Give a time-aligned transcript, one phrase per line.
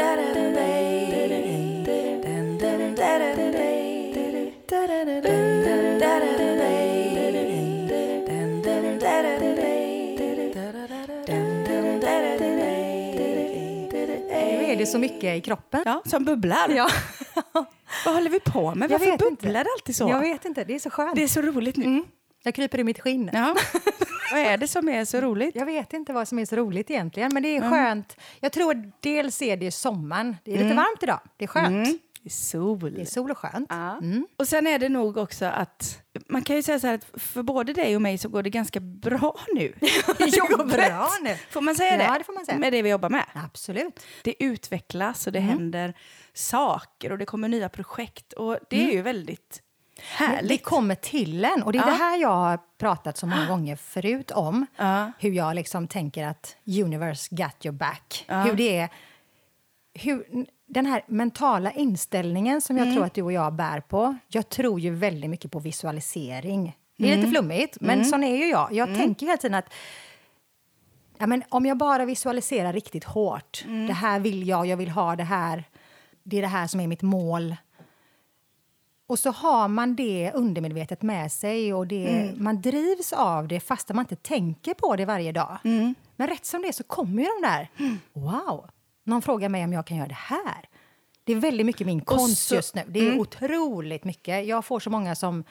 [0.00, 0.06] Nu
[14.66, 15.82] är det så mycket i kroppen.
[15.84, 16.68] Ja, som bubblar.
[16.68, 16.88] Ja.
[18.04, 18.90] Vad håller vi på med?
[18.90, 20.08] Varför bubblar det alltid så?
[20.08, 21.16] Jag vet inte, det är så skönt.
[21.16, 22.02] Det är så roligt nu.
[22.42, 23.30] Jag kryper i mitt skinn.
[23.32, 23.56] Ja.
[24.30, 25.54] Vad är det som är så roligt?
[25.56, 28.16] Jag vet inte vad som är så roligt egentligen, men det är skönt.
[28.40, 30.36] Jag tror dels är det sommaren.
[30.44, 31.20] Det är lite varmt idag.
[31.36, 31.86] Det är skönt.
[31.88, 31.98] Mm.
[32.22, 32.92] Det är sol.
[32.94, 33.66] Det är sol och skönt.
[33.68, 34.00] Ja.
[34.36, 37.42] Och sen är det nog också att man kan ju säga så här att för
[37.42, 39.72] både dig och mig så går det ganska bra nu.
[39.80, 41.36] Det bra nu.
[41.50, 42.04] Får man säga det?
[42.04, 42.58] Ja, det får man säga.
[42.58, 43.24] Med det vi jobbar med.
[43.34, 44.00] Absolut.
[44.24, 45.50] Det utvecklas och det Mm.
[45.50, 45.94] händer
[46.34, 49.60] saker och det kommer nya projekt och det är ju väldigt
[50.02, 50.38] härligt.
[50.40, 50.48] Mm.
[50.48, 51.62] Det kommer till en.
[51.62, 51.86] Och det är Ja.
[51.86, 54.66] det här jag har pratat så många gånger förut om.
[54.76, 55.12] Ja.
[55.18, 58.24] Hur jag liksom tänker att universe got your back.
[58.28, 58.88] Hur det är...
[59.94, 62.96] Hur, den här mentala inställningen som jag Mm.
[62.96, 64.16] tror att du och jag bär på.
[64.28, 66.76] Jag tror ju väldigt mycket på visualisering.
[66.98, 67.20] Det är Mm.
[67.20, 68.72] lite flummigt, men sån är ju jag.
[68.72, 69.72] Jag tänker hela tiden att
[71.18, 73.64] ja, men om jag bara visualiserar riktigt hårt.
[73.66, 73.86] Mm.
[73.86, 75.64] Det här vill jag, jag vill ha det här.
[76.22, 77.56] Det är det här som är mitt mål.
[79.10, 82.44] Och så har man det undermedvetet med sig och det, Mm.
[82.44, 85.58] man drivs av det fast man inte tänker på det varje dag.
[85.64, 85.94] Mm.
[86.16, 87.68] Men rätt som det är så kommer ju de där.
[88.12, 88.70] Wow!
[89.04, 90.68] Någon frågar mig om jag kan göra det här.
[91.24, 92.58] Det är väldigt mycket min konst så- Mm.
[92.58, 92.82] just nu.
[92.88, 94.46] Det är otroligt mycket.
[94.46, 95.44] Jag får så många som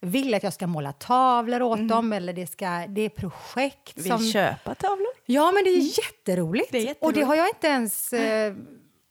[0.00, 4.06] vill att jag ska måla tavlor åt dem eller det, ska, det är projekt Vill
[4.12, 4.22] som...
[4.32, 5.08] köpa tavlor?
[5.26, 6.72] Ja, men det är jätteroligt.
[6.72, 7.26] Det är Och det jätteroligt.
[7.26, 8.54] har jag inte ens eh,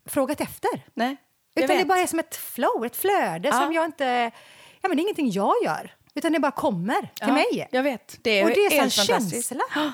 [0.06, 0.70] frågat efter.
[0.94, 1.18] Nej.
[1.64, 3.60] Utan det bara är som ett flow, ett flöde Ja.
[3.62, 4.32] som jag inte...
[4.82, 7.68] Ja, men det är ingenting jag gör, utan det bara kommer till Ja, mig.
[7.72, 8.20] Jag vet.
[8.22, 9.50] Det är, Och det är fantastiskt.
[9.50, 9.64] känsla.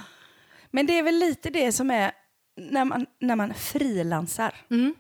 [0.72, 2.12] Men det är väl lite det som är
[2.58, 4.56] när man, när man frilansar.
[4.72, 4.96] Mm.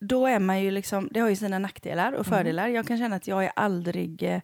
[0.00, 2.20] Då är man ju liksom, det har ju sina nackdelar Mm.
[2.20, 2.68] och fördelar.
[2.68, 4.40] Jag kan känna att jag är aldrig eh,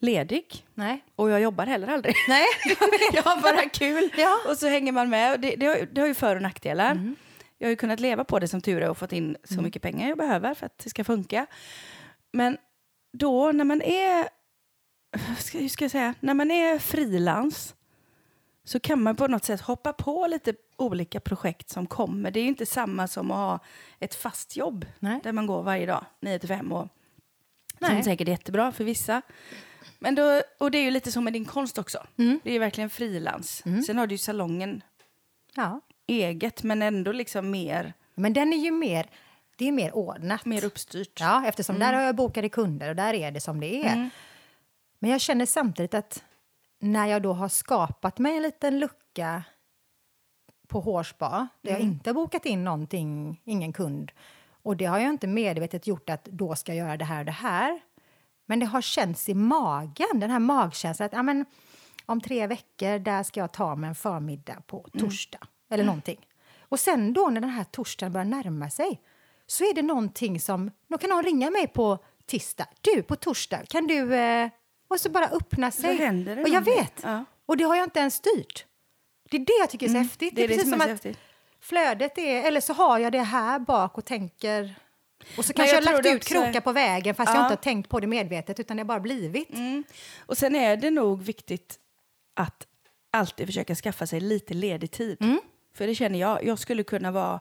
[0.00, 0.64] ledig.
[0.74, 1.04] Nej.
[1.16, 2.14] Och jag jobbar heller aldrig.
[2.28, 2.44] Nej.
[3.12, 4.10] jag har bara kul.
[4.16, 4.38] Ja.
[4.48, 5.40] Och så hänger man med.
[5.40, 6.90] Det, det, har, det har ju för och nackdelar.
[6.90, 7.16] Mm.
[7.58, 9.82] Jag har ju kunnat leva på det som tur är och fått in så mycket
[9.82, 11.46] pengar jag behöver för att det ska funka.
[12.32, 12.58] Men
[13.12, 14.28] då när man är,
[15.38, 17.74] ska- hur ska jag säga, när man är frilans
[18.64, 22.30] så kan man på något sätt hoppa på lite olika projekt som kommer.
[22.30, 23.58] Det är ju inte samma som att ha
[24.00, 25.20] ett fast jobb Nej.
[25.22, 26.88] där man går varje dag, 9 till 5 och
[27.78, 28.02] som Nej.
[28.04, 29.22] säkert är jättebra för vissa.
[29.98, 32.06] Men då, och det är ju lite som med din konst också.
[32.18, 32.40] Mm.
[32.44, 33.62] Det är ju verkligen frilans.
[33.86, 34.82] Sen har du ju salongen
[35.54, 35.80] Ja.
[36.06, 39.10] Eget, men ändå liksom mer, Men den är ju mer,
[39.56, 40.44] det är mer ordnat.
[40.44, 41.20] mer uppstyrt.
[41.20, 41.86] Ja, eftersom Mm.
[41.88, 44.10] där har jag bokade kunder och där är det som det är.
[44.98, 46.24] Men jag känner samtidigt att
[46.80, 49.42] när jag då har skapat mig en liten lucka
[50.68, 51.82] på hårspa där Mm.
[51.82, 54.12] jag inte har bokat in någonting, ingen kund
[54.62, 57.24] och det har jag inte medvetet gjort att då ska jag göra det här och
[57.26, 57.80] det här.
[58.46, 61.46] Men det har känts i magen, den här magkänslan att ja, men,
[62.06, 65.06] om tre veckor där ska jag ta mig en förmiddag på Mm.
[65.70, 66.26] Eller någonting.
[66.60, 69.00] Och sen då när den här torsdagen börjar närma sig
[69.46, 72.66] så är det någonting som, då kan någon ringa mig på tisdag.
[72.80, 74.14] Du, på torsdag, kan du...
[74.14, 74.48] Eh,
[74.88, 76.08] och så bara öppna sig.
[76.42, 76.92] och jag vet.
[77.02, 77.24] Ja.
[77.46, 78.66] Och det har jag inte ens styrt.
[79.30, 80.36] Det är det jag tycker är så häftigt.
[80.36, 81.18] det är det precis som är att häftigt.
[81.60, 82.42] flödet är...
[82.42, 84.74] Eller så har jag det här bak och tänker...
[85.38, 87.42] Och så kanske jag jag, har lagt ut krokar på vägen fast jag Ja.
[87.42, 89.54] inte har tänkt på det medvetet utan det har bara blivit.
[89.54, 89.84] Mm.
[90.18, 91.78] Och sen är det nog viktigt
[92.34, 92.66] att
[93.10, 95.16] alltid försöka skaffa sig lite ledig tid.
[95.20, 95.40] Mm.
[95.76, 97.40] För det känner jag, jag skulle kunna vara,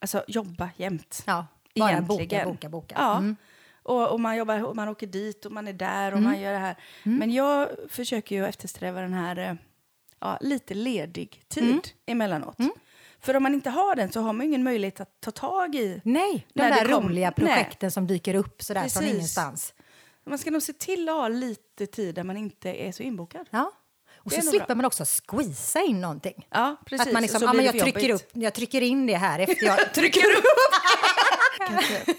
[0.00, 1.22] alltså jobba jämt.
[1.26, 1.46] Ja,
[1.76, 2.28] bara Egentligen.
[2.28, 2.94] boka, boka, boka.
[2.98, 3.18] Ja.
[3.18, 3.36] Mm.
[3.82, 6.52] Och, och man jobbar, och man åker dit och man är där och man gör
[6.52, 6.76] det här.
[7.02, 9.54] Men jag försöker ju eftersträva den här, eh,
[10.20, 12.56] ja, lite ledig tid emellanåt.
[13.20, 16.00] För om man inte har den så har man ingen möjlighet att ta tag i.
[16.04, 17.46] Nej, de där roliga Nej.
[17.46, 19.14] projekten som dyker upp sådär från Precis.
[19.14, 19.74] ingenstans.
[20.24, 23.48] Man ska nog se till att ha lite tid där man inte är så inbokad.
[23.50, 23.72] Ja.
[24.24, 24.74] Och så slipper bra.
[24.74, 26.46] man också squeeza in någonting.
[26.50, 27.06] Ja, precis.
[27.06, 28.24] Att man liksom, blir men jag, trycker jobbigt.
[28.26, 30.44] upp, jag trycker in det här efter jag trycker upp.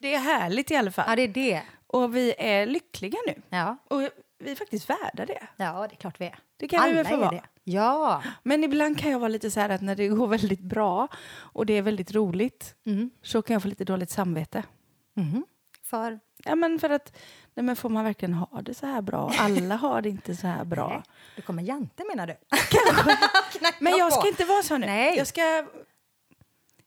[0.00, 1.04] Det är härligt i alla fall.
[1.08, 1.62] Ja, det är det.
[1.86, 3.42] Och vi är lyckliga nu.
[3.48, 3.76] Ja.
[3.88, 4.00] Och
[4.38, 5.46] vi är faktiskt värda det.
[5.56, 6.38] ja, det är klart vi är.
[6.56, 7.30] Det kan vi väl Alla få vara.
[7.30, 7.42] det.
[7.64, 8.22] Ja.
[8.42, 11.66] Men ibland kan jag vara lite så här att när det går väldigt bra och
[11.66, 12.74] det är väldigt roligt
[13.22, 14.62] så kan jag få lite dåligt samvete.
[15.14, 15.44] Mhm.
[15.82, 17.16] För Ja, men för att,
[17.54, 19.32] nej men får man verkligen ha det så här bra?
[19.38, 21.02] Alla har det inte så här bra.
[21.36, 22.36] du kommer Jante menar du?
[23.80, 24.86] Men jag ska inte vara så nu.
[24.86, 25.16] Nej.
[25.16, 25.40] Jag ska...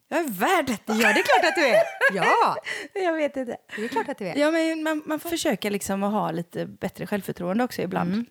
[0.08, 0.94] Jag är värd detta.
[0.94, 1.84] Ja, det är klart att du är.
[2.14, 2.56] Ja,
[2.94, 3.58] Jag vet inte.
[3.76, 4.36] det är klart att du är.
[4.38, 8.26] Ja, men man, man får försöka liksom att ha lite bättre självförtroende också ibland.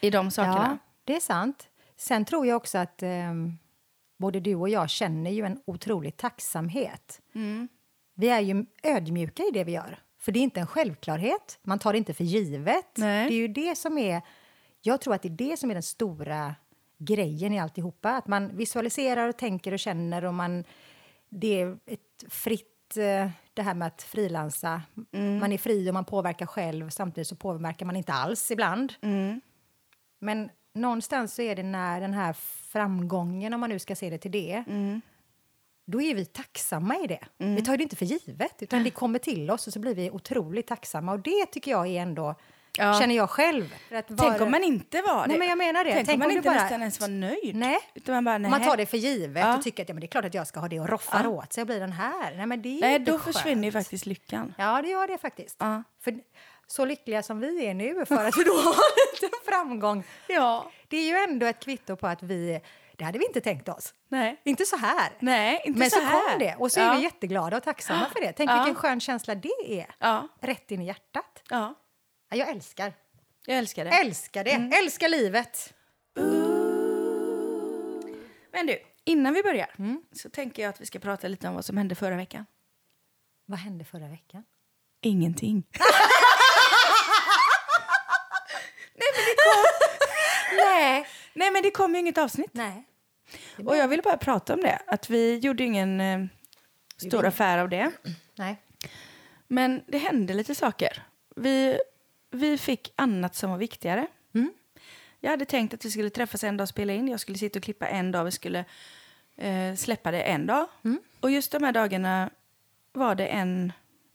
[0.00, 0.78] I de sakerna.
[0.82, 1.68] Ja, det är sant.
[1.96, 3.58] Sen tror jag också att ehm,
[4.18, 7.20] både du och jag känner ju en otrolig tacksamhet.
[7.34, 7.68] Mm.
[8.14, 9.98] Vi är ju ödmjuka i det vi gör.
[10.28, 11.58] För det är inte en självklarhet.
[11.62, 12.86] Man tar det inte för givet.
[12.96, 13.28] Nej.
[13.28, 14.22] Det är ju det som är...
[14.80, 16.54] Jag tror att det är det som är den stora
[16.98, 18.10] grejen i alltihopa.
[18.10, 20.64] Att man visualiserar och tänker och känner och man...
[21.28, 22.96] Det är ett fritt...
[22.96, 24.82] eh, Det här med att frilansa.
[25.12, 25.38] Mm.
[25.38, 26.90] Man är fri och man påverkar själv.
[26.90, 28.92] Samtidigt så påverkar man inte alls ibland.
[29.00, 29.40] Mm.
[30.18, 32.32] Men någonstans så är det när den här
[32.72, 35.00] framgången, om man nu ska se det till det, Mm.
[35.90, 37.20] Då är vi tacksamma i det.
[37.36, 40.10] Vi tar det inte för givet, utan det kommer till oss och så blir vi
[40.10, 41.12] otroligt tacksamma.
[41.12, 42.34] Och det tycker jag är ändå,
[42.78, 43.00] Ja.
[43.00, 43.74] känner jag själv.
[43.92, 45.28] Att Tänk vara- om man inte var det.
[45.28, 45.92] Nej, men jag menar det.
[45.92, 47.56] Tänk, Tänk om man om inte bara- nästan ens var nöjd.
[47.56, 47.78] Nej.
[47.94, 48.68] Utan man bara, Om man nej.
[48.68, 49.56] tar det för givet Ja.
[49.56, 51.20] och tycker att ja, men det är klart att jag ska ha det och roffar
[51.24, 51.28] Ja.
[51.28, 52.36] åt sig och blir den här.
[52.36, 53.36] Nej, men det är Nej, då skönt.
[53.36, 54.54] försvinner ju faktiskt lyckan.
[54.58, 55.56] Ja, det gör det faktiskt.
[55.58, 55.82] Ja.
[56.00, 56.18] För
[56.66, 60.70] så lyckliga som vi är nu för att vi då har lite framgång, Ja.
[60.88, 62.60] det är ju ändå ett kvitto på att vi,
[62.98, 63.94] det hade vi inte tänkt oss.
[64.08, 64.40] Nej.
[64.44, 65.12] Inte så här.
[65.20, 66.30] Nej, inte Men så, så, här.
[66.30, 66.94] kom det och så är ja.
[66.94, 68.32] vi jätteglada och tacksamma för det.
[68.32, 68.54] Tänk Ja.
[68.56, 69.94] vilken skön känsla det är.
[69.98, 70.28] Ja.
[70.40, 71.42] Rätt in i hjärtat.
[71.50, 71.74] ja,
[72.30, 72.92] Ja, Jag älskar.
[73.46, 73.90] jag älskar det.
[73.90, 74.50] Älskar det.
[74.52, 74.72] Mm.
[74.84, 75.74] Älskar livet.
[78.52, 80.02] Men du, innan vi börjar Mm.
[80.12, 82.46] så tänker jag att vi ska prata lite om vad som hände förra veckan.
[83.46, 84.44] Vad hände förra veckan?
[85.02, 85.62] Ingenting.
[90.56, 91.06] Nej.
[91.34, 92.50] Nej, men det kom ju inget avsnitt.
[92.52, 92.87] Nej.
[93.66, 94.78] Och jag ville bara prata om det.
[94.86, 96.26] Att vi gjorde ingen eh,
[96.96, 97.90] stor affär av det.
[98.34, 98.62] Nej.
[99.46, 101.02] Men det hände lite saker.
[101.36, 101.78] Vi,
[102.30, 104.06] vi fick annat som var viktigare.
[104.34, 104.52] Mm.
[105.20, 107.08] Jag hade tänkt att vi skulle träffas en dag och spela in.
[107.08, 108.24] Jag skulle sitta och klippa en dag.
[108.24, 108.64] Vi skulle
[109.36, 110.66] eh, släppa det en dag.
[110.84, 111.00] Mm.
[111.20, 112.30] Och just de här dagarna
[112.92, 113.72] var det en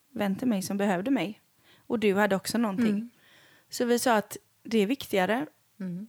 [0.09, 1.41] vän till mig som behövde mig.
[1.87, 2.89] Och du hade också någonting.
[2.89, 3.09] Mm.
[3.69, 5.45] Så vi sa att det är viktigare.
[5.79, 6.07] Mm.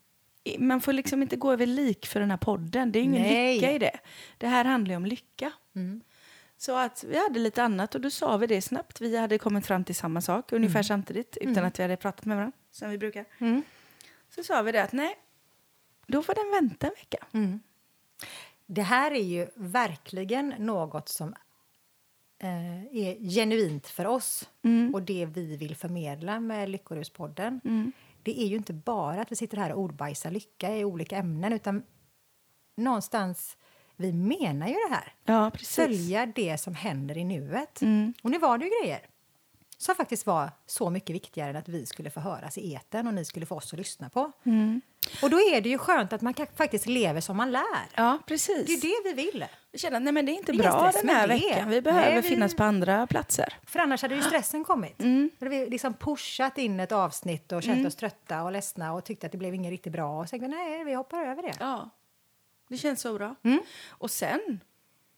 [0.59, 2.93] Man får liksom inte gå över lik för den här podden.
[2.93, 3.55] Det är ingen Nej.
[3.55, 3.99] lycka i det.
[4.39, 5.53] Det här handlar ju om lycka.
[5.75, 6.01] Mm.
[6.57, 9.01] Så att vi hade lite annat och då sa vi det snabbt.
[9.01, 12.37] Vi hade kommit fram till samma sak ungefär samtidigt utan att vi hade pratat med
[12.37, 13.25] varandra som vi brukar.
[13.39, 13.63] Mm.
[14.35, 15.17] Så sa vi det att nej,
[16.07, 17.27] då får den vänta en vecka.
[17.33, 17.61] Mm.
[18.67, 21.35] Det här är ju verkligen något som
[22.39, 24.95] eh, är genuint för oss Mm.
[24.95, 27.61] och det vi vill förmedla med Lyckoruspodden.
[27.65, 27.93] Mm.
[28.25, 31.53] Det är ju inte bara att vi sitter här och ordbajsar lycka i olika ämnen
[31.53, 31.83] utan
[32.77, 33.57] någonstans,
[33.97, 35.15] vi menar ju det här.
[35.25, 35.77] Ja, precis.
[35.77, 37.83] Följa det som händer i nuet.
[37.83, 38.15] Mm.
[38.23, 39.07] Och nu var det ju grejer
[39.79, 43.15] som faktiskt var så mycket viktigare än att vi skulle få höras i eten och
[43.15, 44.33] ni skulle få oss att lyssna på.
[44.45, 44.81] Mm.
[45.23, 47.89] Och då är det ju skönt att man faktiskt lever som man lär.
[47.95, 48.67] Ja, precis.
[48.67, 49.45] Det är det vi vill.
[49.73, 51.71] Vi att nej, men det är inte Det är bra den här veckan.
[51.71, 53.55] Vi behöver Nej, vi- finnas på andra platser.
[53.67, 55.01] För annars hade ju stressen kommit.
[55.01, 55.31] Mm.
[55.39, 59.05] Då hade vi liksom pushat in ett avsnitt och känt oss trötta och ledsna och
[59.05, 60.21] tyckte att det blev inget riktigt bra.
[60.21, 61.55] Och tänkte nej, vi hoppar över det.
[61.61, 61.91] Ja,
[62.69, 63.35] det känns så bra.
[63.43, 63.61] Mm.
[63.89, 64.61] Och sen,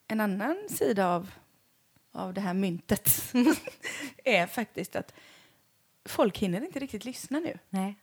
[0.09, 1.31] en annan sida av,
[2.13, 3.33] av det här myntet
[4.25, 5.15] är faktiskt att
[6.05, 7.59] folk hinner inte riktigt lyssna nu.
[7.69, 7.97] Nej.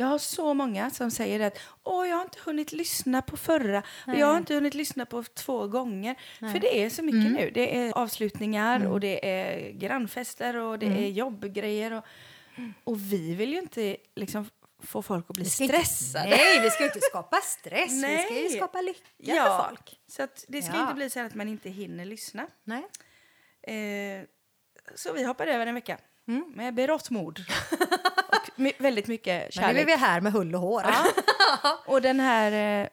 [0.00, 3.78] Jag har så många som säger att Åh, jag har inte hunnit lyssna på förra
[3.78, 4.18] och Nej.
[4.20, 6.16] jag har inte hunnit lyssna på två gånger.
[6.38, 6.52] Nej.
[6.52, 7.32] För det är så mycket Mm.
[7.32, 7.50] nu.
[7.54, 8.92] Det är avslutningar Mm.
[8.92, 10.98] och det är grannfester och det Mm.
[11.04, 11.92] är jobbgrejer.
[11.92, 12.04] Och,
[12.84, 14.50] och vi vill ju inte liksom
[14.82, 16.28] få folk att bli ska inte- stressade.
[16.30, 17.90] Nej, vi ska ju inte skapa stress.
[17.90, 18.50] Vi ska ju Nej.
[18.50, 19.44] skapa lycka Ja.
[19.44, 20.00] för folk.
[20.06, 20.82] Så att det ska Ja.
[20.82, 22.46] inte bli så här att man inte hinner lyssna.
[22.64, 22.82] Nej.
[23.62, 24.24] Eh,
[24.94, 26.52] så vi hoppar över en vecka Mm.
[26.56, 27.38] med berått mod.
[28.60, 29.88] my- väldigt mycket Men nu är kärlek.
[29.88, 30.82] vi här med hull och hår.
[30.84, 31.04] Ja.
[31.86, 32.88] Och den här eh,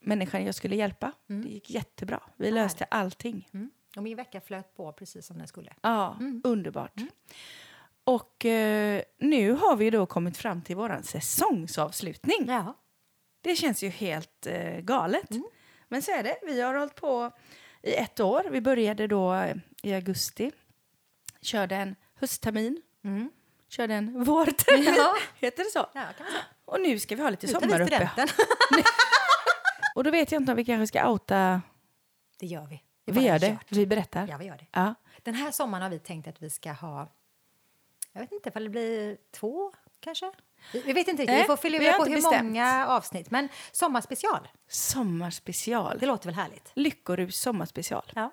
[0.00, 1.42] människan jag skulle hjälpa, Mm.
[1.44, 2.20] det gick jättebra.
[2.36, 3.48] Vi löste allting.
[3.52, 3.70] Mm.
[3.96, 5.72] Och min vecka flöt på precis som den skulle.
[5.80, 6.40] Ja, Mm.
[6.44, 7.00] underbart.
[8.04, 12.44] Och eh, nu har vi då kommit fram till vår säsongsavslutning.
[12.48, 12.74] Ja.
[13.40, 15.30] Det känns ju helt eh, galet.
[15.30, 15.44] Mm.
[15.88, 16.38] Men så är det.
[16.42, 17.30] Vi har hållit på
[17.82, 18.44] i ett år.
[18.50, 19.52] Vi började då
[19.82, 20.52] i augusti.
[21.42, 22.82] Körde en hösttermin.
[23.04, 23.30] Mm.
[23.70, 24.94] Körde en vårtermin.
[24.96, 25.14] Ja.
[25.46, 25.78] Heter det så?
[25.78, 26.44] Ja, kan man säga.
[26.64, 28.26] Och nu ska vi ha lite vi sommaruppehåll.
[29.94, 31.62] Och då vet jag inte om vi kanske ska outa...
[32.38, 32.82] Det gör vi.
[33.04, 33.48] Vi bara gör det.
[33.48, 33.66] kört.
[33.68, 34.26] Vi berättar.
[34.28, 34.66] Ja, vi gör det.
[34.72, 34.94] Ja.
[35.22, 37.08] Den här sommaren har vi tänkt att vi ska ha...
[38.12, 40.32] Jag vet inte ifall det blir två, kanske?
[40.72, 41.26] Vi, vi vet inte riktigt.
[41.34, 42.44] Nej, vi får fylla vi på hur bestämt.
[42.44, 43.30] många avsnitt.
[43.30, 45.98] Men sommarspecial, Sommarspecial.
[45.98, 46.72] det låter väl härligt?
[46.74, 48.12] Lyckorus sommarspecial.
[48.14, 48.30] Ja.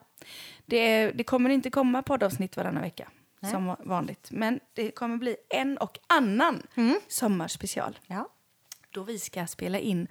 [0.66, 3.52] Det, det kommer inte komma poddavsnitt varannan vecka Nej.
[3.52, 4.28] som vanligt.
[4.32, 7.00] Men det kommer bli en och annan Mm.
[7.08, 8.00] sommarspecial.
[8.08, 8.30] ja.
[8.92, 10.08] Då vi ska spela in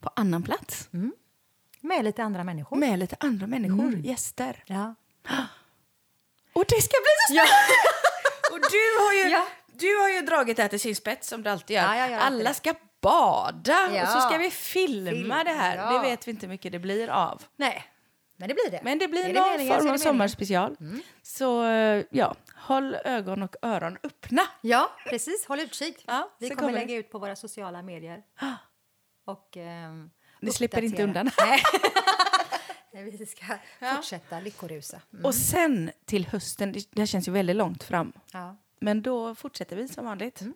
[0.00, 0.88] på annan plats
[1.80, 2.76] Med lite andra människor.
[2.76, 4.00] med lite andra människor, Mm.
[4.04, 4.64] gäster.
[4.66, 4.94] Ja.
[6.52, 7.74] Och det ska bli så spännande!
[8.52, 9.46] och du har, ju, Ja.
[9.72, 11.94] du har ju dragit det här till sin spets som du alltid gör.
[11.94, 14.02] Ja, Alla ska bada Ja.
[14.02, 15.76] och så ska vi filma Film, det här.
[15.76, 15.92] ja.
[15.92, 17.42] Det vet vi inte hur mycket det blir av.
[17.56, 17.84] Nej,
[18.36, 18.80] men det blir det.
[18.82, 20.76] Men det blir det någon meningen form av sommarspecial.
[21.22, 24.42] Så eh, ja, håll ögon och öron öppna.
[24.60, 25.46] Ja, precis.
[25.46, 26.04] Håll utkik.
[26.06, 28.22] Ja, vi så kommer kommer lägga ut på våra sociala medier.
[29.24, 31.30] Och, ehm, Ni slipper inte undan.
[32.92, 33.04] Nej.
[33.10, 33.44] vi ska
[33.96, 35.00] fortsätta lyckorusa.
[35.12, 35.24] Mm.
[35.24, 38.12] Och sen till hösten, det, det känns ju väldigt långt fram.
[38.32, 38.56] Ja.
[38.80, 40.40] Men då fortsätter vi som vanligt.
[40.40, 40.54] Mm.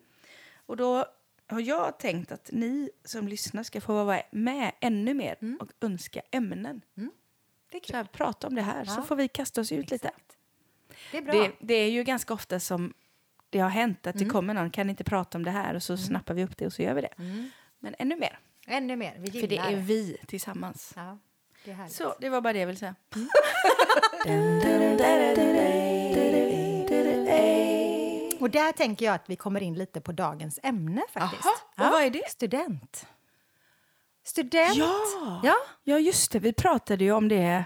[0.65, 1.05] Och då
[1.47, 5.57] har jag tänkt att ni som lyssnar ska få vara med ännu mer Mm.
[5.61, 6.81] och önska ämnen.
[7.71, 7.89] Det är kul.
[7.91, 9.03] Så här, prata om det här, så Ja.
[9.03, 10.11] får vi kasta oss ut lite.
[11.11, 11.33] Det är bra.
[11.33, 12.93] Det, det är ju ganska ofta som
[13.49, 14.27] det har hänt att Mm.
[14.27, 15.73] det kommer någon, kan inte prata om det här?
[15.73, 17.13] Och så snappar vi upp det och så gör vi det.
[17.79, 19.15] Men ännu mer, Ännu mer.
[19.19, 20.93] Vi för det gillar är vi tillsammans.
[20.95, 21.17] Ja,
[21.65, 21.93] det är härligt.
[21.95, 22.95] Så det var bara det jag ville säga.
[28.39, 31.45] Och där tänker jag att vi kommer in lite på dagens ämne faktiskt.
[31.45, 32.29] Aha, och vad är det?
[32.29, 33.05] Student.
[34.23, 34.75] Student.
[34.77, 35.41] Ja!
[35.43, 35.55] Ja.
[35.83, 36.39] Ja, just det.
[36.39, 37.65] Vi pratade ju om det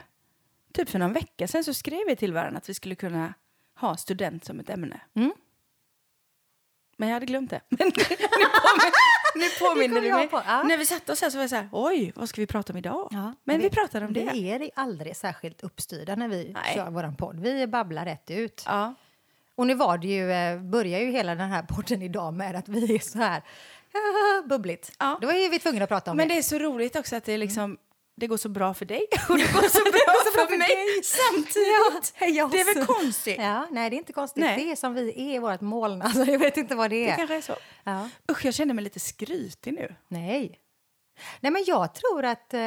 [0.73, 1.63] typ för någon vecka sedan.
[1.63, 3.33] Så skrev vi till varandra att vi skulle kunna
[3.79, 5.01] ha student som ett ämne.
[5.15, 5.33] Mm.
[6.97, 7.61] Men jag hade glömt det.
[7.69, 8.91] Men nu påminner,
[9.35, 10.27] nu påminner du mig.
[10.27, 10.63] på, ja.
[10.63, 12.73] När vi satte oss här så var jag så här, oj, vad ska vi prata
[12.73, 13.07] om idag?
[13.11, 14.29] Ja, Men vi det- pratade om det.
[14.33, 16.75] Vi är aldrig särskilt uppstyrda när vi Nej.
[16.75, 17.39] kör vår podd.
[17.39, 18.63] Vi babblar rätt ut.
[18.65, 18.93] Ja.
[19.55, 22.67] Och nu var det ju, eh, börjar ju hela den här podden idag med att
[22.69, 23.41] vi är så här
[24.49, 24.91] bubbligt.
[24.99, 25.17] Ja.
[25.21, 26.33] Då är vi tvungna att prata om Men det.
[26.33, 27.77] det är så roligt också att det, är liksom,
[28.15, 32.13] det går så bra för dig och det går så bra för mig samtidigt.
[32.19, 33.35] Ja, jag Det är väl konstigt?
[33.39, 34.43] Ja, nej, det är inte konstigt.
[34.43, 34.63] Nej.
[34.65, 36.01] Det är som vi är, vårt moln.
[36.11, 37.15] Alltså, jag vet inte vad det Det är.
[37.15, 37.55] kanske är så.
[37.83, 38.09] Ja.
[38.31, 39.95] Usch, jag känner mig lite skrytig nu.
[40.07, 40.59] Nej.
[41.39, 42.53] Nej, men jag tror att...
[42.53, 42.59] Eh,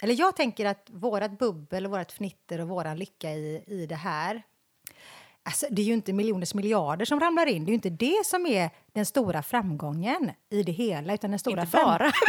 [0.00, 4.42] eller jag tänker att vårt bubbel, vårt fnitter och vår lycka i, i det här...
[5.42, 7.64] Alltså, det är ju inte miljoners miljarder som ramlar in.
[7.64, 11.14] Det är ju inte det som är den stora framgången i det hela.
[11.14, 12.12] Utan den stora Inte bara.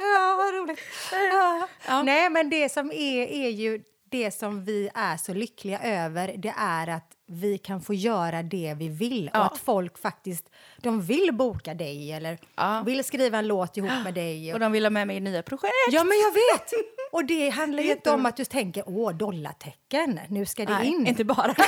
[0.00, 0.80] Ja, vad roligt.
[1.12, 1.68] Ja.
[1.86, 2.02] Ja.
[2.02, 3.80] Nej, men det som är, är ju
[4.10, 8.74] det som vi är så lyckliga över, det är att vi kan få göra det
[8.78, 9.40] vi vill Ja.
[9.40, 12.82] och att folk faktiskt de vill boka dig eller Ja.
[12.86, 14.54] vill skriva en låt ihop med dig.
[14.54, 15.74] Och de vill ha med mig i nya projekt.
[15.90, 16.72] Ja, men jag vet!
[17.12, 21.06] Och det handlar inte om att du tänker åh, dollartecken, nu ska det Nej, in.
[21.06, 21.54] inte bara.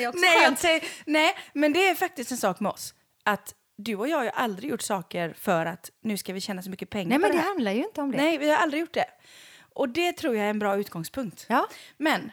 [0.00, 0.58] Det är också nej, skönt.
[0.58, 2.94] säger, nej, men det är faktiskt en sak med oss.
[3.24, 6.62] Att du och jag har ju aldrig gjort saker för att nu ska vi tjäna
[6.62, 8.16] så mycket pengar Nej, men det det handlar ju inte om det.
[8.16, 9.06] Nej, vi har aldrig gjort det.
[9.74, 11.46] Och det tror jag är en bra utgångspunkt.
[11.48, 11.66] Ja.
[11.96, 12.32] Men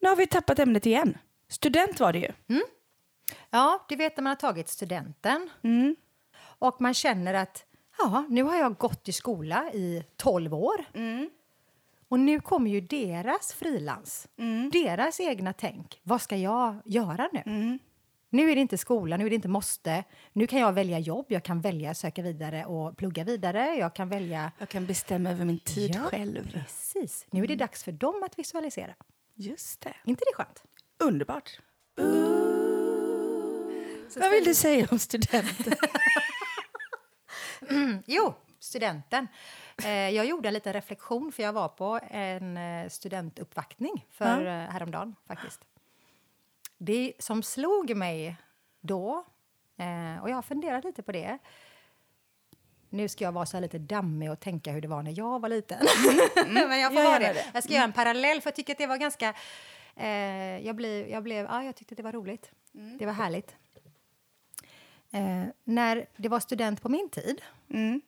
[0.00, 1.18] nu har vi tappat ämnet igen.
[1.48, 2.32] Student var det ju.
[3.50, 5.96] Ja, du vet när man har tagit studenten Mm.
[6.38, 7.64] och man känner att
[7.98, 10.84] ja, nu har jag gått i skola i 12 år.
[10.94, 11.30] Mm.
[12.08, 14.70] Och nu kommer ju deras frilans, Mm.
[14.70, 16.00] deras egna tänk.
[16.02, 17.78] Vad ska jag göra nu?
[18.30, 20.04] Nu är det inte skola, nu är det inte måste.
[20.32, 23.74] Nu kan jag välja jobb, jag kan välja söka vidare och plugga vidare.
[23.76, 24.52] Jag kan välja...
[24.58, 26.52] Jag kan bestämma över min tid Ja, själv.
[26.52, 27.26] Precis.
[27.30, 28.94] Nu är det dags för dem att visualisera.
[29.34, 29.94] Just det.
[30.04, 30.62] inte det skönt?
[30.98, 31.60] Underbart.
[34.16, 35.74] Vad vill du säga om studenten?
[38.06, 38.34] Jo,
[38.66, 39.28] studenten.
[39.84, 44.52] Eh, jag gjorde en liten reflektion, för jag var på en eh, studentuppvaktning för eh,
[44.52, 45.14] häromdagen.
[45.26, 45.60] faktiskt.
[46.78, 48.36] Det som slog mig
[48.80, 49.24] då,
[50.22, 51.38] och jag har funderat lite på det
[52.90, 55.40] nu ska jag vara så här lite dammig och tänka hur det var när jag
[55.40, 55.78] var liten.
[56.48, 57.32] Men jag får jag det.
[57.32, 57.44] det.
[57.54, 59.34] Jag ska göra en parallell, för jag tycker att det var ganska...
[59.96, 62.50] Eh, jag, blev, jag, blev, ja, jag tyckte att det var roligt.
[62.72, 63.54] Det var härligt.
[65.10, 68.00] Eh, när det var student på min tid Mm.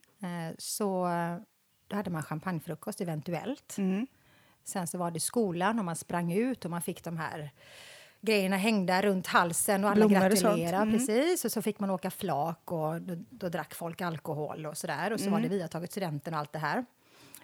[0.58, 1.08] Så
[1.88, 3.78] då hade man champagnefrukost eventuellt.
[3.78, 4.06] Mm.
[4.64, 7.50] Sen så var det skolan och man sprang ut och man fick de här
[8.20, 10.76] grejerna hängda runt halsen och alla Blommor och gratulerade.
[10.76, 10.92] Mm.
[10.98, 11.44] Precis.
[11.44, 15.12] Och så fick man åka flak och då, då drack folk alkohol och sådär.
[15.12, 15.32] Och så Mm.
[15.32, 16.84] var det vi har tagit studenten och allt det här.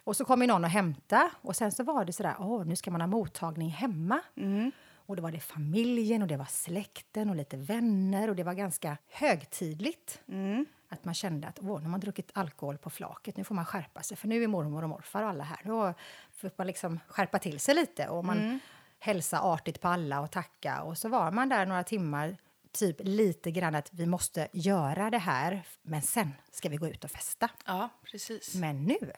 [0.04, 2.76] Och så kom ju någon och hämta och sen så var det sådär, åh nu
[2.76, 4.21] ska man ha mottagning hemma.
[4.37, 4.71] Mm.
[5.07, 8.54] Och då var det familjen och det var släkten och lite vänner och det var
[8.54, 10.21] ganska högtidligt.
[10.28, 10.66] Mm.
[10.88, 13.64] Att man kände att åh, nu har man druckit alkohol på flaket, nu får man
[13.64, 15.60] skärpa sig för nu är mormor och morfar och alla här.
[15.64, 15.94] Då
[16.32, 18.58] får man liksom skärpa till sig lite och man Mm.
[18.98, 20.82] hälsa artigt på alla och tacka.
[20.82, 22.36] Och så var man där några timmar,
[22.72, 27.04] typ lite grann att vi måste göra det här, men sen ska vi gå ut
[27.04, 27.48] och festa.
[27.66, 28.54] Ja, precis.
[28.54, 29.12] Men nu,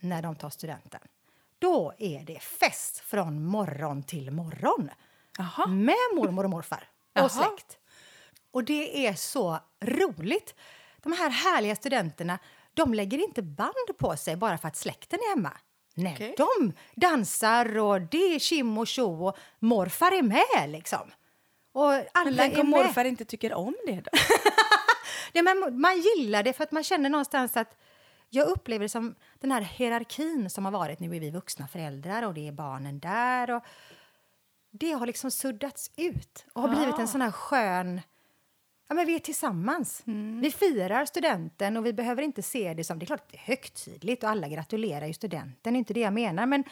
[0.00, 1.00] när de tar studenten,
[1.58, 4.90] då är det fest från morgon till morgon.
[5.38, 5.66] Jaha.
[5.66, 6.88] Med mormor och morfar
[7.22, 7.78] och släkt.
[8.50, 10.54] Och det är så roligt.
[11.02, 12.38] De här härliga studenterna,
[12.74, 15.52] de lägger inte band på sig bara för att släkten är hemma.
[15.94, 16.34] Nej, Okej.
[16.36, 21.12] de dansar och det är kim och tjo och morfar är med liksom.
[21.72, 24.10] Och Men alla tänk är om morfar inte tycker om det då?
[25.32, 27.76] Ja, men man gillar det för att man känner någonstans att
[28.28, 31.00] jag upplever det som den här hierarkin som har varit.
[31.00, 33.50] Nu är vi vuxna föräldrar och det är barnen där.
[33.50, 33.62] Och
[34.70, 38.00] det har liksom suddats ut och har blivit en sån här skön...
[38.88, 40.02] Ja, men vi är tillsammans.
[40.42, 42.98] Vi firar studenten och vi behöver inte se det som...
[42.98, 45.94] Det är klart att det är högtidligt och alla gratulerar ju studenten, det är inte
[45.94, 46.46] det jag menar.
[46.46, 46.62] Men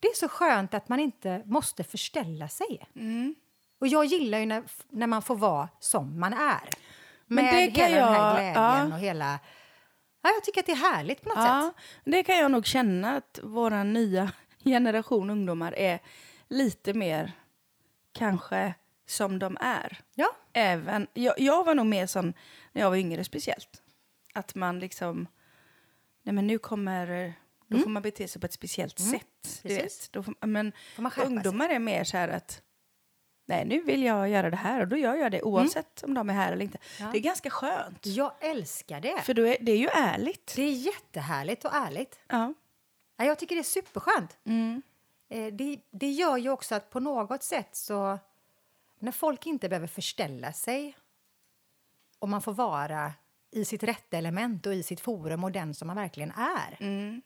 [0.00, 2.86] det är så skönt att man inte måste förställa sig.
[3.78, 6.60] Och jag gillar ju när, när man får vara som man är.
[7.26, 8.94] Men Med det kan hela den här jag- glädjen ja.
[8.94, 9.38] och hela...
[10.22, 11.84] Ja, jag tycker att det är härligt på något Ja, sätt.
[12.04, 14.32] det kan jag nog känna att vår nya
[14.64, 15.98] generation ungdomar är
[16.48, 17.32] lite mer
[18.12, 18.74] kanske
[19.06, 19.98] som de är.
[20.14, 20.28] Ja.
[20.52, 22.34] Även, jag, jag var nog mer sån
[22.72, 23.82] när jag var yngre speciellt.
[24.34, 25.28] Att man liksom,
[26.22, 27.32] nej men nu kommer,
[27.66, 29.26] då får man bete sig på ett speciellt sätt.
[29.62, 29.78] Du Mm.
[29.82, 30.02] Precis.
[30.04, 30.12] vet.
[30.12, 31.26] Då får, men Får skärpa sig.
[31.26, 32.62] ungdomar är mer så här att
[33.46, 36.30] nej nu vill jag göra det här och då gör jag det oavsett om de
[36.30, 36.78] är här eller inte.
[37.00, 37.06] Ja.
[37.12, 38.06] Det är ganska skönt.
[38.06, 39.20] Jag älskar det.
[39.22, 40.52] För då är, det är ju ärligt.
[40.56, 42.18] Det är jättehärligt och ärligt.
[42.28, 42.54] Ja.
[43.16, 44.38] Ja, jag tycker det är superskönt.
[44.44, 44.82] Mm.
[45.28, 48.18] Eh, Det, det gör ju också att på något sätt så...
[48.98, 50.96] När folk inte behöver förställa sig
[52.18, 53.12] och man får vara
[53.50, 56.76] i sitt rätta element och i sitt forum och den som man verkligen är.
[56.80, 57.22] Mm.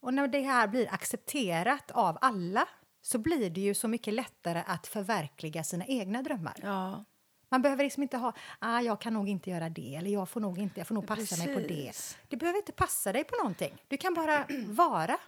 [0.00, 2.68] Och när det här blir accepterat av alla
[3.02, 6.54] så blir det ju så mycket lättare att förverkliga sina egna drömmar.
[6.62, 7.04] Ja.
[7.48, 10.40] Man behöver liksom inte ha ah, jag kan nog inte göra det eller jag får
[10.40, 11.66] nog inte, jag får nog passa mig på det.
[11.66, 12.18] Precis.
[12.28, 13.82] Det behöver inte passa dig på någonting.
[13.88, 15.18] Du kan bara vara.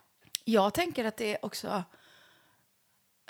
[0.44, 1.84] Jag tänker att det är också...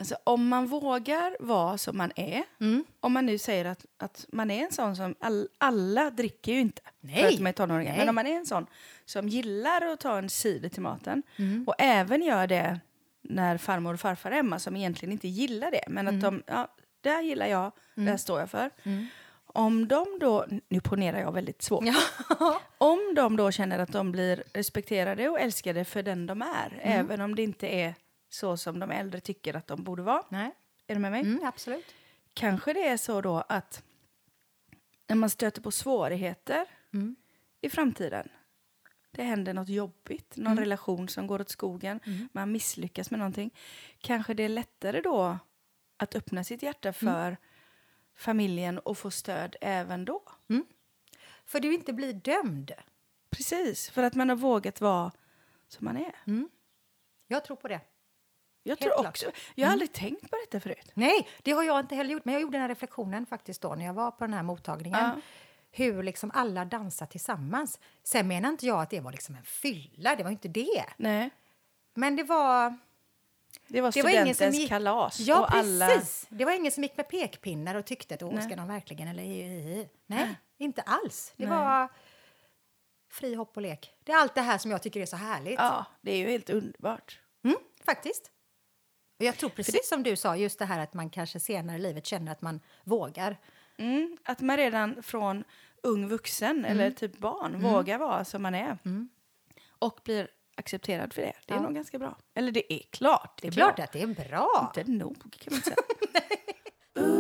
[0.00, 2.85] Alltså, om man vågar vara som man är, Mm.
[3.00, 5.14] om man nu säger att, att man är en sån som...
[5.21, 7.14] All, alla dricker ju inte Nej.
[7.23, 8.66] för att de är tonåringar, men om man är en sån
[9.04, 11.64] som gillar att ta en cider till maten Mm.
[11.66, 12.80] och även gör det
[13.23, 16.14] när farmor och farfar är hemma som egentligen inte gillar det, men Mm.
[16.16, 16.42] att de...
[16.47, 16.69] Ja,
[17.00, 18.71] det här gillar jag, det här står jag för.
[19.47, 20.47] Om de då...
[20.69, 21.85] Nu ponerar jag väldigt svårt.
[22.78, 27.00] Om de då känner att de blir respekterade och älskade för den de är, Mm.
[27.00, 27.95] även om det inte är
[28.30, 30.25] så som de äldre tycker att de borde vara.
[30.28, 30.54] Nej.
[30.86, 31.21] Är du med mig?
[31.21, 31.95] Mm, absolut.
[32.34, 33.82] Kanske det är så då att
[35.08, 37.16] när man stöter på svårigheter Mm.
[37.60, 38.28] i framtiden,
[39.10, 40.58] det händer något jobbigt, någon Mm.
[40.58, 42.00] relation som går åt skogen,
[42.32, 43.50] man misslyckas med någonting,
[43.99, 45.38] kanske det är lättare då
[45.97, 46.95] att öppna sitt hjärta Mm.
[46.95, 47.36] för
[48.14, 50.23] familjen och få stöd även då.
[51.45, 52.73] För du inte blir dömd.
[53.30, 55.12] Precis, för att man har vågat vara
[55.69, 56.14] som man är.
[57.26, 57.80] Jag tror på det.
[58.62, 60.90] Jag Helt tror också, jag har aldrig tänkt på detta förut.
[60.94, 62.25] Nej, det har jag inte heller gjort.
[62.25, 65.00] Men jag gjorde den här reflektionen faktiskt då när jag var på den här mottagningen.
[65.00, 65.20] Ja.
[65.73, 67.80] Hur liksom alla dansar tillsammans.
[68.02, 70.84] Sen menar inte jag att det var liksom en fylla, det var inte det.
[70.96, 71.30] Nej,
[71.94, 72.78] Men det var...
[73.66, 74.68] det var Det var studentens gick...
[74.68, 75.20] kalas.
[75.20, 76.26] Ja, och alla, precis.
[76.28, 78.42] Det var ingen som gick med pekpinnar och tyckte att åh, Nej.
[78.42, 79.88] ska de verkligen eller hi, hi, hi.
[80.06, 81.32] Nej, inte alls.
[81.36, 81.58] Det Nej.
[81.58, 81.88] var
[83.10, 83.94] fri hopp och lek.
[84.04, 85.58] Det är allt det här som jag tycker är så härligt.
[85.58, 87.20] Ja, det är ju helt underbart.
[87.44, 88.30] Mm, faktiskt.
[89.23, 92.06] Jag tror precis som du sa, just det här att man kanske senare i livet
[92.06, 93.37] känner att man vågar.
[93.76, 95.45] Mm, att man redan från
[95.83, 96.65] ung vuxen Mm.
[96.71, 98.78] eller typ barn vågar vara som man är.
[99.78, 101.33] Och blir accepterad för det.
[101.47, 101.63] Det är Ja.
[101.63, 102.17] nog ganska bra.
[102.35, 103.39] Eller det är klart.
[103.43, 104.73] Det är klart att det är bra.
[104.76, 105.76] Inte nog kan man säga.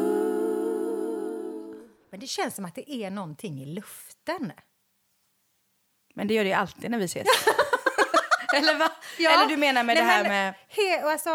[2.10, 4.52] Men det känns som att det är någonting i luften.
[6.14, 7.26] Men det gör det ju alltid när vi ses.
[8.56, 8.92] Eller va?
[9.18, 10.54] Ja, Eller du menar med nej, det här med...
[10.68, 11.30] He, alltså,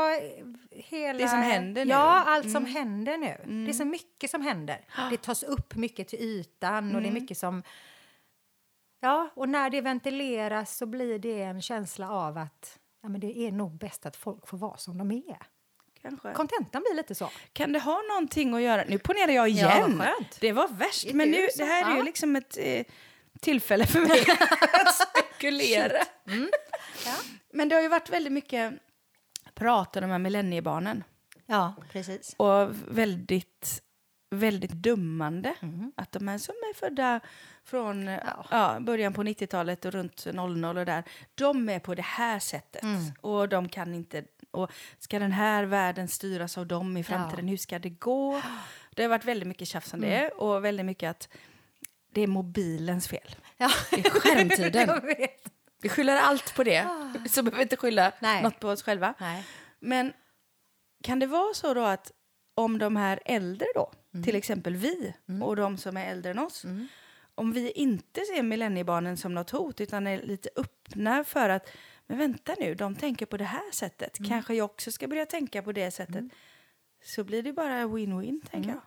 [0.72, 1.92] hela, Det som händer nu.
[1.92, 3.66] Ja, allt som händer nu.
[3.66, 4.86] Det är så mycket som händer.
[5.10, 7.64] Det tas upp mycket till ytan och det är mycket som...
[9.02, 13.40] Ja, och när det ventileras så blir det en känsla av att ja, men det
[13.40, 15.38] är nog bäst att folk får vara som de är.
[16.02, 16.34] Kanske.
[16.34, 17.30] Kontentan blir lite så.
[17.54, 18.84] Kan det ha någonting att göra...
[18.88, 20.00] Nu ponerar jag Ja, igen.
[20.00, 20.38] skönt.
[20.40, 21.14] Det var värst.
[21.14, 22.04] Men nu, det här är ju Ja.
[22.04, 22.86] liksom ett eh,
[23.42, 24.20] tillfälle för mig
[24.74, 26.04] att spekulera.
[27.06, 27.16] Ja,
[27.54, 28.74] Men det har ju varit väldigt mycket
[29.54, 31.04] prat om de här millenniebarnen.
[31.46, 32.36] ja precis.
[32.38, 33.84] Och väldigt,
[34.30, 35.56] väldigt dummande.
[35.96, 37.20] Att de här som är födda
[37.64, 38.20] från eh,
[38.52, 38.78] ja.
[38.80, 41.04] början på 90-talet och runt 00 och där,
[41.36, 42.84] de är på det här sättet.
[43.22, 44.24] Och de kan inte...
[44.52, 47.48] Och ska den här världen styras av dem i framtiden?
[47.48, 48.42] Hur ska det gå?
[48.96, 51.30] Det har varit väldigt mycket tjafs om det och väldigt mycket att
[52.12, 53.36] det är mobilens fel.
[53.58, 53.72] Ja.
[53.92, 54.90] Det är skärmtiden.
[55.86, 56.88] Vi skyller allt på det,
[57.30, 58.44] så behöver vi inte skylla Nej.
[58.44, 59.14] något på oss själva.
[59.20, 59.46] Nej.
[59.80, 60.14] Men
[61.04, 62.12] kan det vara så då att
[62.56, 63.92] om de här äldre då,
[64.24, 66.66] till exempel vi och de som är äldre än oss,
[67.36, 71.70] om vi inte ser millenniebarnen som något hot utan är lite öppna för att
[72.08, 74.20] men vänta nu, de tänker på det här sättet.
[74.20, 74.30] Mm.
[74.30, 76.24] Kanske jag också ska börja tänka på det sättet.
[77.04, 78.76] Så blir det bara win-win, tänker Mm.
[78.76, 78.82] jag.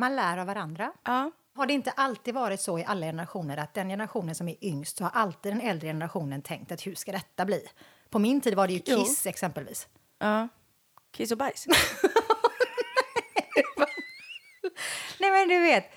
[0.00, 0.92] Man lär av varandra.
[1.04, 1.30] Ja.
[1.56, 4.96] Har det inte alltid varit så i alla generationer att den generationen som är yngst
[4.96, 7.66] så har alltid den äldre generationen tänkt att hur ska detta bli?
[8.10, 8.96] På min tid var det ju Jo.
[8.98, 9.88] Kiss exempelvis.
[10.18, 10.48] ja.
[11.12, 11.66] Kiss och bajs.
[15.20, 15.90] Nej men du vet.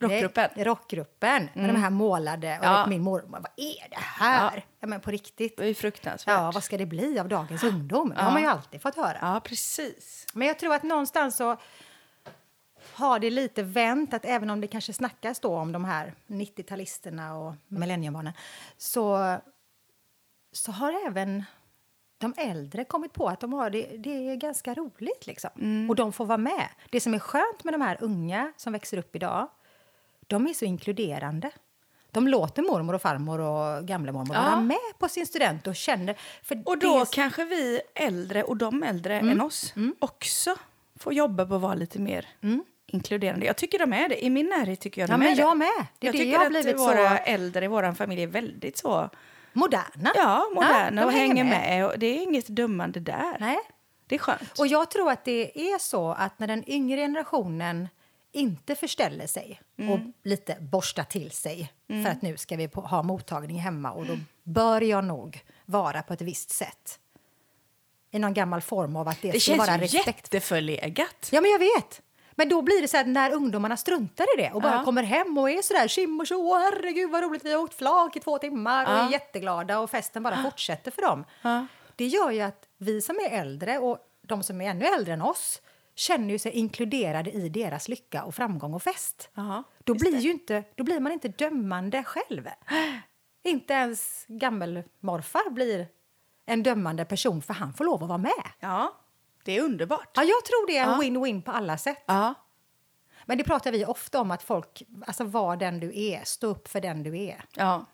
[0.00, 0.50] Rockgruppen.
[0.54, 2.58] Det- Rockgruppen med de här målade.
[2.58, 2.86] Och Ja.
[2.86, 4.64] min mormor, vad är det här?
[4.80, 4.86] Ja.
[4.86, 5.56] men på riktigt.
[5.56, 6.34] Det är fruktansvärt.
[6.34, 8.12] Ja, vad ska det bli av dagens ungdom?
[8.16, 9.18] Det har man ju alltid fått höra.
[9.20, 10.26] Ja, precis.
[10.34, 11.56] Men jag tror att någonstans så
[12.94, 17.32] har det lite vänt, att även om det kanske snackas då om de här 90-talisterna
[17.32, 18.32] och millenniumbarnen
[18.76, 19.36] så,
[20.52, 21.44] så har även
[22.18, 25.26] de äldre kommit på att de har det, det är ganska roligt.
[25.26, 25.86] Liksom.
[25.90, 26.68] Och de får vara med.
[26.90, 29.48] Det som är skönt med de här unga som växer upp idag,
[30.26, 31.50] de är så inkluderande.
[32.10, 34.42] De låter mormor och farmor och gamlemormor Ja.
[34.42, 36.16] vara med på sin student och känner...
[36.42, 40.56] För Och då det, kanske vi äldre och de äldre än oss också
[40.96, 42.28] får jobba på att vara lite mer
[42.92, 43.46] inkluderande.
[43.46, 44.24] Jag tycker de är det.
[44.24, 45.42] I min närhet tycker jag de Ja, är men det.
[45.42, 45.68] jag med.
[45.98, 48.26] Det är jag det tycker jag att blivit våra så- äldre i vår familj är
[48.26, 49.10] väldigt så
[49.52, 50.12] Moderna.
[50.14, 51.86] ja, moderna de och hänger med.
[51.86, 53.36] Och det är inget dömande där.
[53.40, 53.58] Nej.
[54.06, 54.58] Det är skönt.
[54.58, 57.88] Och jag tror att det är så att när den yngre generationen
[58.32, 63.56] inte förställer sig och lite borstar till sig för att nu ska vi ha mottagning
[63.60, 66.98] hemma och då bör jag nog vara på ett visst sätt.
[68.10, 70.06] I någon gammal form av att det, det ska känns vara respekt.
[70.06, 71.28] jätteförlegat.
[71.32, 72.02] Ja, men jag vet.
[72.34, 74.84] Men då blir det så här när ungdomarna struntar i det och bara Ja.
[74.84, 77.74] kommer hem och är så där tjim och tjo, herregud vad roligt, vi har åkt
[77.74, 79.06] flak i två timmar och Ja.
[79.08, 81.24] är jätteglada och festen bara fortsätter för dem.
[81.42, 81.66] Ja.
[81.96, 85.22] Det gör ju att vi som är äldre och de som är ännu äldre än
[85.22, 85.62] oss
[85.94, 89.30] känner ju sig inkluderade i deras lycka och framgång och fest.
[89.84, 90.18] Då, blir det.
[90.18, 92.48] ju inte, då blir man inte dömande själv.
[93.44, 95.86] inte ens gammelmorfar blir
[96.46, 98.44] en dömande person för han får lov att vara med.
[98.60, 98.92] Ja,
[99.44, 100.10] det är underbart.
[100.14, 100.98] Ja, jag tror det är en Ja.
[101.00, 102.04] win-win på alla sätt.
[102.06, 102.34] Ja.
[103.24, 106.68] Men det pratar vi ofta om, att folk, alltså var den du är, stå upp
[106.68, 107.44] för den du är.
[107.54, 107.86] ja.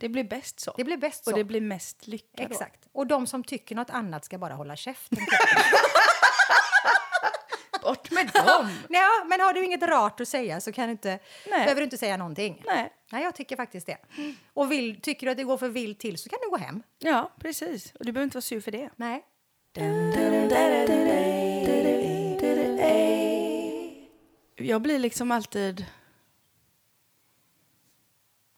[0.00, 0.74] Det blir bäst så.
[0.76, 1.30] Det blir bäst så.
[1.30, 2.42] Och det blir mest lycka då.
[2.44, 2.88] Exakt.
[2.92, 5.18] Och de som tycker något annat ska bara hålla käften.
[7.82, 8.68] Bort med dem!
[8.88, 11.18] Nej, men har du inget rart att säga så kan du inte, Nej.
[11.50, 12.62] behöver du inte säga någonting.
[12.66, 12.92] Nej.
[13.12, 13.98] Nej, jag tycker faktiskt det.
[14.54, 16.82] Och vill, tycker du att det går för vilt till så kan du gå hem.
[16.98, 17.92] Ja, precis.
[17.94, 18.90] Och du behöver inte vara sur för det.
[18.96, 19.24] Nej.
[24.56, 25.86] Jag blir liksom alltid...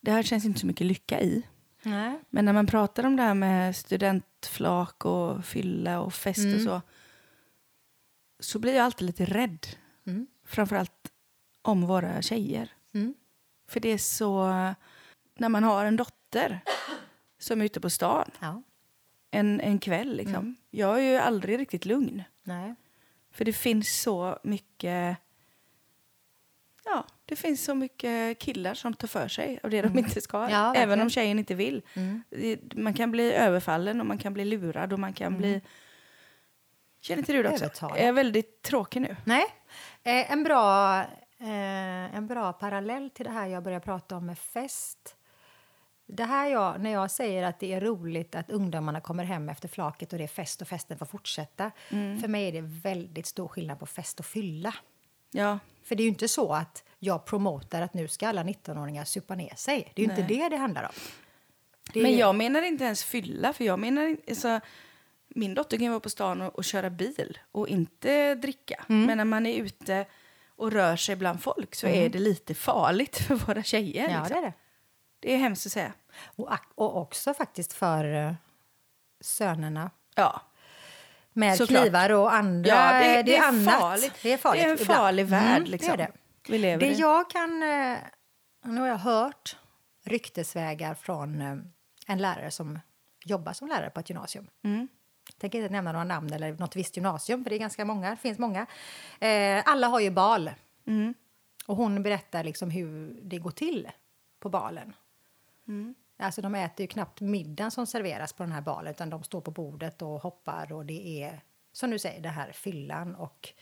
[0.01, 1.47] Det här känns inte så mycket lycka i.
[1.83, 2.21] Nej.
[2.31, 6.81] Men när man pratar om det här med studentflak och fylla och fest och så
[8.41, 9.67] så blir jag alltid lite rädd.
[10.07, 10.27] Mm.
[10.45, 11.13] Framförallt
[11.63, 12.73] om våra tjejer.
[12.95, 13.15] Mm.
[13.69, 14.49] För det är så...
[15.39, 16.61] När man har en dotter
[17.39, 18.63] som är ute på stan Ja.
[19.31, 20.17] En, en kväll.
[20.17, 20.57] Liksom.
[20.71, 22.23] Jag är ju aldrig riktigt lugn.
[22.43, 22.75] Nej.
[23.33, 25.17] För det finns så mycket...
[26.85, 30.39] Ja, det finns så mycket killar som tar för sig av det de inte ska.
[30.39, 30.51] Mm.
[30.51, 31.83] Ja, även om tjejen inte vill.
[31.95, 32.23] Mm.
[32.75, 35.61] Man kan bli överfallen och man kan bli lurad och man kan bli...
[37.01, 37.65] Känner inte du det också?
[37.65, 37.99] Övertalad.
[37.99, 39.17] Jag är väldigt tråkig nu.
[39.25, 39.45] Nej.
[40.03, 41.01] Eh, en, bra,
[41.39, 45.17] eh, en bra parallell till det här jag börjar prata om med fest.
[46.13, 49.69] Det här jag, när jag säger att det är roligt att ungdomarna kommer hem efter
[49.69, 51.71] flaket och det är fest och festen får fortsätta.
[52.21, 54.75] För mig är det väldigt stor skillnad på fest och fylla.
[55.31, 59.05] Ja, För det är ju inte så att jag promotar att nu ska alla 19-åringar
[59.05, 59.93] supa ner sig.
[59.95, 60.91] Det är ju inte det det handlar om.
[61.93, 64.17] Det är- Men jag menar inte ens fylla, för jag menar.
[64.29, 64.61] Alltså,
[65.29, 68.85] min dotter kan ju vara på stan och, och köra bil och inte dricka.
[68.89, 69.05] Mm.
[69.07, 70.07] Men när man är ute
[70.57, 74.09] och rör sig bland folk så är det lite farligt för våra tjejer.
[74.11, 74.29] Ja, liksom.
[74.29, 74.53] det är det.
[75.21, 75.93] det är hemskt att säga.
[76.37, 78.33] Och, och också faktiskt för eh,
[79.21, 79.91] sönerna.
[80.15, 80.41] Ja,
[81.33, 81.83] Med Såklart.
[81.83, 82.69] knivar och andra...
[82.71, 83.81] ja det, det, är annat.
[83.81, 84.15] farligt.
[84.23, 84.99] Det är farligt Det är en ibland.
[84.99, 85.57] farlig värld.
[85.59, 85.91] Mm, liksom.
[85.97, 86.13] Det det.
[86.49, 86.99] Vi lever Det i.
[87.01, 87.63] jag kan...
[87.63, 87.99] eh,
[88.65, 89.57] Nu har jag hört
[90.05, 91.57] ryktesvägar från eh,
[92.07, 92.79] en lärare som
[93.25, 94.47] jobbar som lärare på ett gymnasium.
[94.65, 94.89] Mm.
[95.29, 98.11] Jag tänker inte nämna några namn eller något visst gymnasium, för det är ganska många.
[98.11, 98.67] Det finns många.
[99.21, 100.51] Eh, alla har ju bal.
[100.87, 101.15] Mm.
[101.67, 103.91] Och hon berättar liksom hur det går till
[104.41, 104.93] på balen.
[105.69, 105.95] Mm.
[106.19, 109.41] Alltså de äter ju knappt middagen som serveras på den här balen utan de står
[109.41, 111.41] på bordet och hoppar och det är
[111.73, 113.53] som du säger det här fyllan och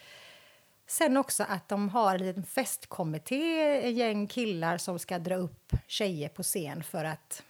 [0.87, 5.73] sen också att de har en liten festkommitté, en gäng killar som ska dra upp
[5.87, 7.43] tjejer på scen för att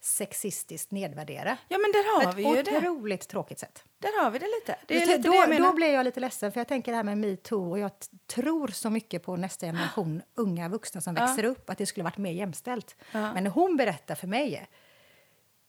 [0.00, 1.56] sexistiskt nedvärdera.
[1.68, 2.78] Ja, men där har På vi ju ett det.
[2.78, 3.84] otroligt tråkigt sätt.
[3.98, 4.76] Där har vi det lite.
[4.86, 6.96] Det är Då- lite då, det då blev jag lite ledsen, för jag tänker det
[6.96, 7.90] här med metoo och jag
[8.26, 11.26] tror så mycket på nästa generation unga vuxna som Ja.
[11.26, 12.96] växer upp, att det skulle varit mer jämställt.
[13.12, 13.32] Ja.
[13.32, 14.66] Men när hon berättar för mig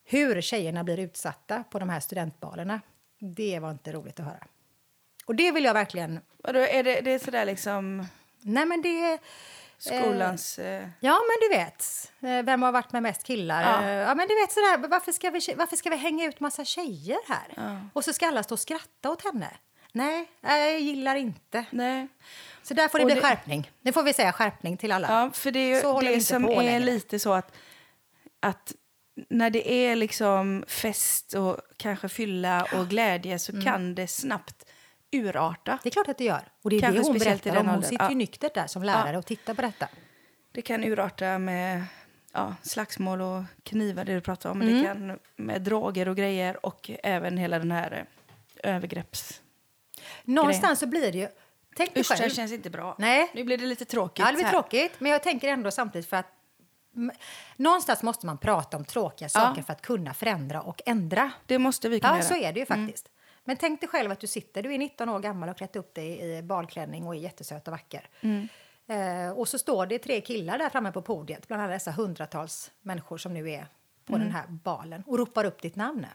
[0.06, 2.82] hur tjejerna blir utsatta på de här studentbalerna.
[3.20, 4.48] Det var inte roligt att höra.
[5.26, 6.20] Och det vill jag verkligen...
[6.38, 8.06] Vadå, är det, det är sådär liksom
[8.42, 9.20] Nej, men det...
[9.78, 10.60] skolans...
[10.60, 12.12] Eh, Ja, men du vet.
[12.22, 13.62] eh, Vem har varit med mest killar?
[13.62, 13.84] Ja.
[13.90, 16.66] Eh, Ja, men du vet sådär, varför ska vi, varför ska vi hänga ut massa
[16.66, 17.80] tjejer här?
[17.94, 19.50] Och så ska alla stå och skratta åt henne.
[19.92, 21.66] Nej, jag gillar inte.
[21.72, 22.08] nej.
[22.64, 23.72] Så där får det Och bli det- skärpning.
[23.82, 25.08] Nu får vi säga skärpning till alla.
[25.10, 26.80] Ja, för det är Så ju vi det som är längre.
[26.80, 27.52] lite så att,
[28.40, 28.74] att
[29.30, 33.64] när det är liksom fest och kanske fylla och glädje så Mm.
[33.66, 34.67] kan det snabbt
[35.12, 35.80] urarta.
[35.84, 36.42] Det är klart att det gör.
[36.64, 37.68] Och det är Kanske det hon berättar om.
[37.68, 38.18] Hon sitter ju Ja.
[38.18, 39.88] nyktert där som lärare och tittar på detta.
[40.52, 41.84] Det kan urarta med
[42.34, 44.60] ja, slagsmål och knivar, det du pratar om.
[44.60, 44.82] Men Mm.
[44.82, 48.06] det kan med droger och grejer och även hela den här
[48.64, 49.42] eh, övergrepps...
[50.24, 51.28] Någonstans så blir det ju...
[51.76, 52.30] Tänk dig Usch, det själv.
[52.32, 52.96] känns inte bra.
[53.00, 53.32] Nej.
[53.34, 54.20] Nu blir det lite tråkigt.
[54.20, 54.52] Ja, det blir här.
[54.52, 54.92] tråkigt.
[55.00, 56.26] Men jag tänker ändå samtidigt för att
[57.56, 61.32] någonstans måste man prata om tråkiga saker för att kunna förändra och ändra.
[61.46, 62.28] Det måste vi kunna Ja, göra.
[62.28, 63.10] så är det ju faktiskt.
[63.48, 65.94] Men tänk dig själv att du sitter, du är 19 år gammal och klätt upp
[65.94, 68.10] dig i balklänning och är jättesöt och vacker.
[68.88, 72.72] Eh, och så står det tre killar där framme på podiet, bland alla dessa hundratals
[72.82, 73.68] människor som nu är
[74.06, 76.06] på den här balen och ropar upp ditt namn.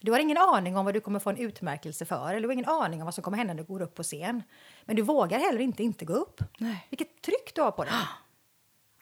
[0.00, 2.52] Du har ingen aning om vad du kommer få en utmärkelse för eller du har
[2.52, 4.42] ingen aning om vad som kommer hända när du går upp på scen.
[4.84, 6.40] Men du vågar heller inte inte gå upp.
[6.58, 6.86] Nej.
[6.90, 7.92] Vilket tryck du har på dig.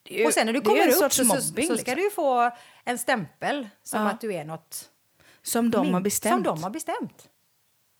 [0.02, 1.94] Det är ju- Och sen när du kommer upp så, så, mobbing, så ska liksom.
[1.94, 2.50] du få
[2.84, 4.08] en stämpel som Ja.
[4.10, 4.90] att du är något
[5.46, 6.32] Som de har min- bestämt.
[6.34, 7.28] Som de har bestämt.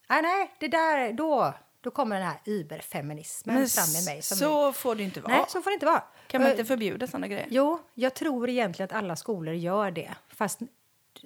[0.09, 4.23] Nej, nej, det där, då, då kommer den här überfeminismen Men fram i mig.
[4.23, 5.33] Så får det inte vara.
[5.33, 6.03] nej, så får det inte vara.
[6.27, 7.47] Kan man Eh, inte förbjuda såna grejer?
[7.51, 10.15] Jo, jag tror egentligen att alla skolor gör det.
[10.29, 10.61] Fast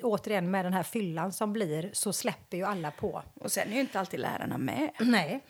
[0.02, 3.22] återigen med den här fyllan som blir så släpper ju alla på.
[3.34, 4.90] Och sen är ju inte alltid lärarna med.
[5.00, 5.40] Nej.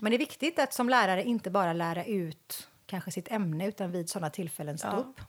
[0.00, 3.92] Men det är viktigt att som lärare inte bara lära ut kanske sitt ämne utan
[3.92, 4.96] vid sådana tillfällen stå Ja.
[4.96, 5.20] upp.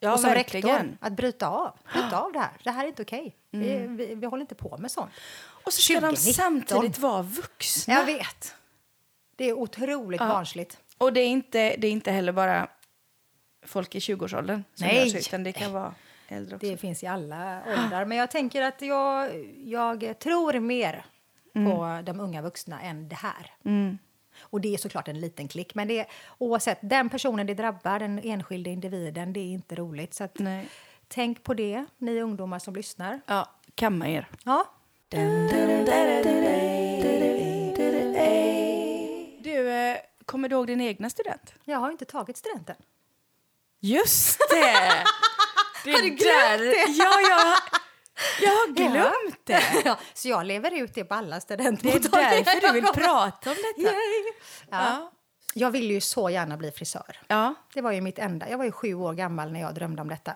[0.00, 0.68] Ja, och som verkligen.
[0.76, 1.78] rektor, att bryta av.
[1.92, 2.50] Bryta av det här.
[2.64, 3.36] Det här är inte okej.
[3.50, 5.10] Vi, vi, vi håller inte på med sånt.
[5.64, 6.34] Och så ska de 2019.
[6.34, 7.94] samtidigt vara vuxna.
[7.94, 8.54] Jag vet.
[9.36, 10.28] Det är otroligt Ja.
[10.28, 10.78] barnsligt.
[10.98, 12.68] Och det är, inte, det är inte heller bara
[13.66, 15.10] folk i 20-årsåldern som Nej.
[15.10, 15.94] så, utan det kan vara
[16.28, 16.66] äldre också.
[16.66, 18.04] Det finns i alla åldrar.
[18.04, 21.06] Men jag tänker att jag, jag tror mer
[21.52, 23.52] på de unga vuxna än det här.
[23.64, 23.98] Mm.
[24.40, 25.74] Och det är såklart en liten klick.
[25.74, 26.06] Men det är,
[26.38, 30.14] oavsett, den personen det drabbar, den enskilde individen, det är inte roligt.
[30.14, 30.36] Så att,
[31.08, 33.20] tänk på det, ni ungdomar som lyssnar.
[33.26, 34.28] Ja, kamma er.
[34.44, 34.70] Ja.
[35.08, 35.56] Du,
[40.24, 41.54] kommer du ihåg din egna student?
[41.64, 42.76] Jag har ju inte tagit studenten.
[43.80, 45.04] Just det!
[45.84, 46.92] det Har du glömt det?
[46.92, 47.58] Ja, jag,
[48.42, 49.62] jag har glömt det.
[49.84, 52.44] Ja, så jag lever ut det på alla Det är studentmottagningar.
[52.44, 53.90] därför du vill prata om detta.
[53.90, 53.92] Ja.
[54.70, 55.12] Ja.
[55.54, 57.20] Jag ville ju så gärna bli frisör.
[57.28, 57.54] Ja.
[57.74, 58.50] Det var ju mitt enda.
[58.50, 60.34] Jag var ju sju år gammal när jag drömde om detta.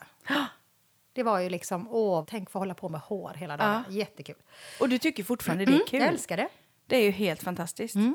[1.12, 3.84] Det var ju liksom, åh, tänk få hålla på med hår hela dagen.
[3.88, 4.34] Jättekul.
[4.80, 6.00] Och du tycker fortfarande det är kul?
[6.00, 6.48] Jag älskar det.
[6.86, 7.94] Det är ju helt fantastiskt.
[7.94, 8.14] Så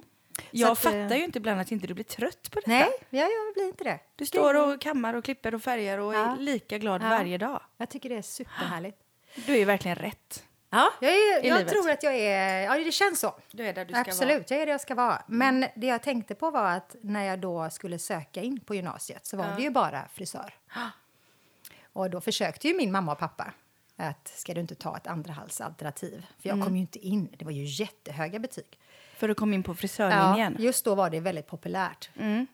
[0.52, 2.70] Jag att, fattar eh, ju inte ibland att inte du blir trött på detta.
[2.72, 4.00] Nej, jag, jag blir inte det.
[4.16, 6.36] Du står och kammar och klipper och färgar och Ja.
[6.36, 7.10] är lika glad Ja.
[7.10, 7.62] varje dag.
[7.78, 8.98] Jag tycker det är superhärligt.
[9.36, 10.44] Du är verkligen rätt.
[10.70, 12.62] Ja, jag, är, jag tror att jag är...
[12.62, 13.34] Ja, det känns så.
[13.52, 15.22] Du är där du ska Absolut, jag är det jag ska vara.
[15.28, 19.26] Men det jag tänkte på var att när jag då skulle söka in på gymnasiet
[19.26, 20.54] så var det ju bara frisör.
[21.94, 23.54] Och då försökte ju min mamma och pappa
[23.96, 26.26] att ska du inte ta ett andrahandsalternativ?
[26.40, 27.30] För jag kom ju inte in.
[27.38, 28.66] Det var ju jättehöga betyg.
[28.66, 29.18] vara.
[29.18, 30.56] För att komma in på frisörlinjen.
[30.60, 32.10] just då var det väldigt populärt.
[32.16, 32.48] Mm.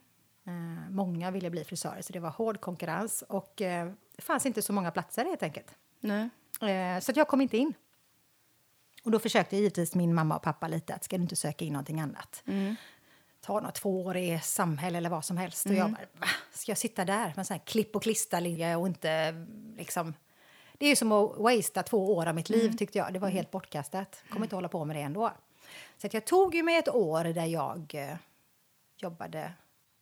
[0.46, 3.24] Eh, många ville bli frisörer, så det var hård konkurrens.
[3.28, 5.74] Och eh, det fanns inte så många platser helt enkelt.
[6.00, 6.28] Nej.
[6.62, 7.74] Eh, så jag kom inte in.
[9.04, 11.72] Och då försökte givetvis min mamma och pappa lite att ska du inte söka in
[11.72, 12.42] någonting annat?
[13.40, 15.66] Ta något två år i samhälle eller vad som helst.
[15.66, 16.26] Och jag bara, va?
[16.52, 19.32] Ska jag sitta där med sån här klipp och klisterlinje och inte
[19.76, 20.14] liksom...
[20.78, 23.12] Det är ju som att wastea två år av mitt liv tyckte jag.
[23.12, 24.22] Det var helt bortkastat.
[24.30, 25.32] Kommer inte hålla på med det ändå.
[25.98, 28.16] Så jag tog ju mig ett år där jag eh,
[28.96, 29.52] jobbade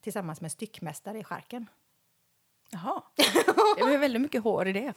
[0.02, 1.66] tillsammans med styckmästare i skärken.
[2.70, 3.02] Jaha.
[3.76, 4.94] Det var väldigt mycket hår i det.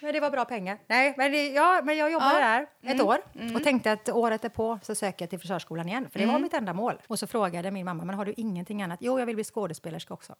[0.00, 0.78] Men det var bra pengar.
[0.86, 2.66] Nej, men, det, ja, men jag jobbade Ja.
[2.82, 3.18] där ett år
[3.56, 6.10] och tänkte att året är på så söker jag till frisörskolan igen.
[6.10, 7.00] För det var mitt enda mål.
[7.06, 8.98] Och så frågade min mamma, men har du ingenting annat?
[9.02, 10.34] Jo, jag vill bli skådespelerska också.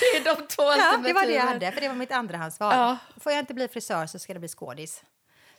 [0.00, 2.74] Det är de två Ja, det var det jag hade, för det var mitt andrahandsval.
[2.76, 2.96] Ja.
[3.20, 4.94] Får jag inte bli frisör så ska det bli skådis.
[4.96, 5.04] Så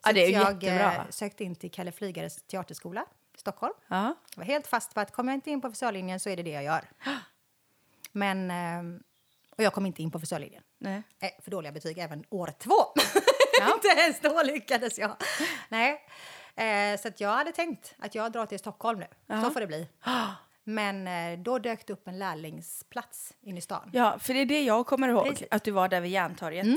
[0.09, 0.93] Ja, det är jag jättebra.
[0.95, 3.73] eh, sökte in till Kalle Flygares teaterskola i Stockholm.
[3.87, 4.15] Ja.
[4.35, 6.43] Jag var helt fast på att kommer jag inte in på frisörlinjen så är det
[6.43, 6.81] det jag gör.
[8.11, 8.99] Men, eh,
[9.57, 10.63] och jag kom inte in på frisörlinjen.
[10.79, 11.03] Nej.
[11.21, 12.73] Nej, för dåliga betyg även år två.
[13.59, 13.73] Ja.
[13.73, 15.15] Inte ens då lyckades jag.
[15.69, 16.01] Nej.
[16.55, 19.07] Eh, så att jag hade tänkt att jag drar till Stockholm nu.
[19.41, 19.87] Så får det bli.
[20.63, 23.89] Men eh, då dök det upp en lärlingsplats in i stan.
[23.93, 25.47] Ja, för det är det jag kommer ihåg, Precis.
[25.51, 26.67] att du var där vid Järntorget.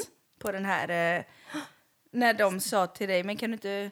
[0.41, 1.25] På den här, eh,
[2.13, 3.91] när de sa till dig, men kan du inte...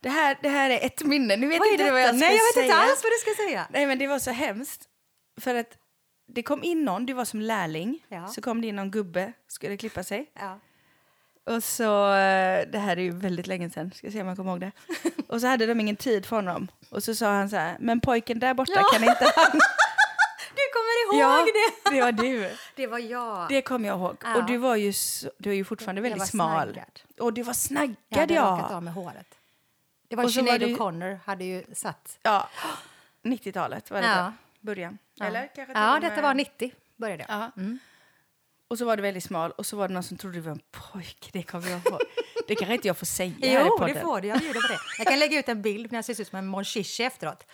[0.00, 2.36] Det här, det här är ett minne, nu vet Vad inte vad jag ska Nej,
[2.36, 2.64] jag vet säga.
[2.64, 3.66] inte alls vad du ska säga.
[3.70, 4.88] Nej, men det var så hemskt.
[5.40, 5.78] För att
[6.34, 8.26] det kom in någon, du var som lärling, Ja.
[8.28, 10.30] så kom det in någon gubbe, skulle klippa sig.
[10.34, 10.58] Ja.
[11.44, 14.50] Och så, eh, det här är ju väldigt länge sedan, ska se om jag kommer
[14.50, 14.72] ihåg det.
[15.28, 16.68] Och så hade de ingen tid för honom.
[16.90, 18.84] Och så sa han så här, men pojken där borta Ja.
[18.92, 19.60] kan inte han...
[20.54, 21.90] Du kommer ihåg ja, det?
[21.96, 22.50] det var du.
[22.76, 23.48] Det var jag.
[23.48, 24.16] Det kommer jag ihåg.
[24.24, 24.36] Ja.
[24.36, 24.92] Och du var ju,
[25.38, 26.62] du är ju fortfarande väldigt smal.
[26.72, 27.00] snaggad.
[27.18, 28.42] Och du var snaggad, jag hade ja.
[28.42, 29.34] rakat av med håret.
[30.08, 30.40] Det var ju-
[30.76, 32.18] O'Connor hade ju satt...
[32.22, 32.48] Ja,
[33.22, 34.16] 90-talet var det Ja.
[34.16, 34.32] ja.
[34.60, 34.98] Början.
[35.20, 37.40] Eller kanske Ja, med- detta var 90 började jag.
[37.40, 37.50] Ja.
[38.68, 40.52] Och så var du väldigt smal och så var det någon som trodde du var
[40.52, 41.28] en pojke.
[41.32, 42.00] Det kommer jag ihåg.
[42.48, 43.94] Det kanske inte jag får säga här i Jo, podden.
[43.94, 44.28] det får du.
[44.28, 44.78] Jag bjuder på det.
[44.98, 46.64] Jag kan lägga ut en bild när jag ser ut som en Mon
[47.00, 47.46] efteråt.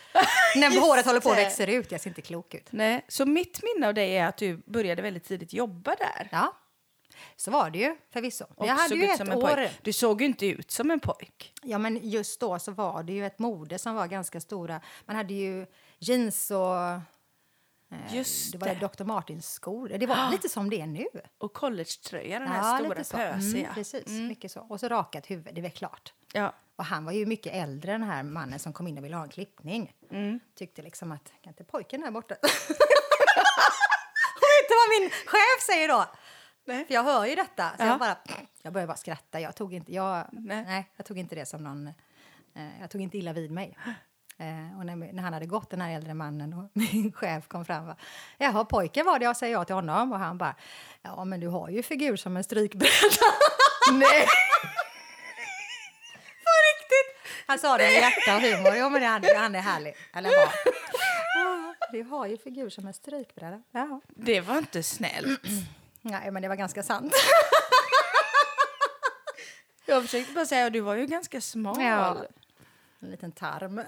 [0.56, 1.42] när håret håller på att det.
[1.44, 1.92] växa ut.
[1.92, 2.66] Jag ser inte klok ut.
[2.70, 6.28] Nej, så mitt minne av dig är att du började väldigt tidigt jobba där.
[6.32, 6.56] Ja,
[7.36, 8.44] så var det ju förvisso.
[8.54, 9.54] Och Jag hade såg ju ett som en år...
[9.54, 9.70] pojk.
[9.82, 11.52] Du såg ju inte ut som en pojk.
[11.62, 14.80] Ja, men just då så var det ju ett mode som var ganska stora.
[15.06, 15.66] Man hade ju
[15.98, 16.76] jeans och...
[16.78, 17.00] eh,
[18.14, 18.74] Just det var det.
[18.74, 19.04] Dr.
[19.04, 19.88] Martins skor.
[19.88, 21.06] Det var lite som det är nu.
[21.38, 23.62] Och collegetröja, den här stora pösiga.
[23.62, 24.60] Mm, precis, mycket så.
[24.60, 26.12] Och så rakat huvud, det är klart.
[26.32, 26.54] Ja.
[26.76, 29.22] Och han var ju mycket äldre, den här mannen som kom in och ville ha
[29.22, 29.92] en klippning.
[30.10, 30.40] Mm.
[30.54, 32.34] Tyckte liksom att, kan inte pojken där borta?
[34.40, 36.04] vet du vad min chef säger då?
[36.64, 36.86] Nej.
[36.86, 37.70] För jag hör ju detta.
[37.70, 37.86] Så Ja.
[37.86, 38.16] jag bara,
[38.62, 39.40] jag började bara skratta.
[39.40, 40.64] Jag tog inte, jag, Nej.
[40.64, 40.90] nej.
[40.96, 41.86] jag tog inte det som någon,
[42.54, 43.78] eh, jag tog inte illa vid mig.
[44.38, 47.64] Eh, och när, när han hade gått, den här äldre mannen, och min chef kom
[47.64, 47.96] fram bara,
[48.38, 50.12] Jaha, pojken var det, jag säger ja till honom.
[50.12, 50.54] Och han bara,
[51.02, 52.90] ja men du har ju figur som en strykbräda.
[53.92, 54.26] Nej!
[56.44, 57.32] På riktigt!
[57.46, 58.72] Han sa det med hjärta och humor.
[58.76, 59.96] Jo, men han, han är härlig.
[60.14, 60.30] Eller.
[60.30, 63.62] Ja, Du har ju figur som en strykbräda.
[63.70, 64.00] Ja.
[64.08, 65.40] Det var inte snällt.
[66.02, 67.12] Nej, men det var ganska sant.
[69.86, 71.82] Jag försökte bara säga du var ju ganska smal.
[71.82, 72.16] Ja.
[73.02, 73.80] En liten tarm.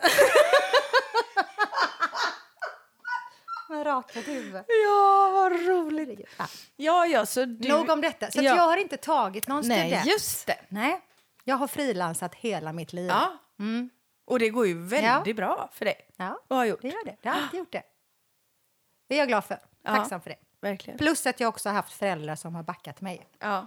[3.69, 4.63] Med rakat huvud.
[4.87, 6.21] Ja, vad roligt.
[6.39, 6.47] Ja.
[6.77, 7.69] Ja, ja, så du...
[7.69, 8.31] Nog om detta.
[8.31, 8.57] Så att Ja.
[8.57, 10.07] jag har inte tagit någon Nej, student.
[10.07, 10.59] just det.
[10.69, 11.01] Nej,
[11.45, 13.09] jag har frilansat hela mitt liv.
[13.09, 13.39] Ja.
[14.27, 16.11] Och det går ju väldigt bra för dig.
[16.17, 16.83] Ja, Och har gjort.
[16.83, 17.17] det gör det.
[17.23, 17.83] Det har alltid gjort det.
[19.09, 19.59] Det är jag glad för.
[19.85, 20.37] Tacksam för det.
[20.61, 20.99] Verkligen.
[20.99, 23.29] Plus att jag också har haft föräldrar som har backat mig.
[23.39, 23.67] Ja.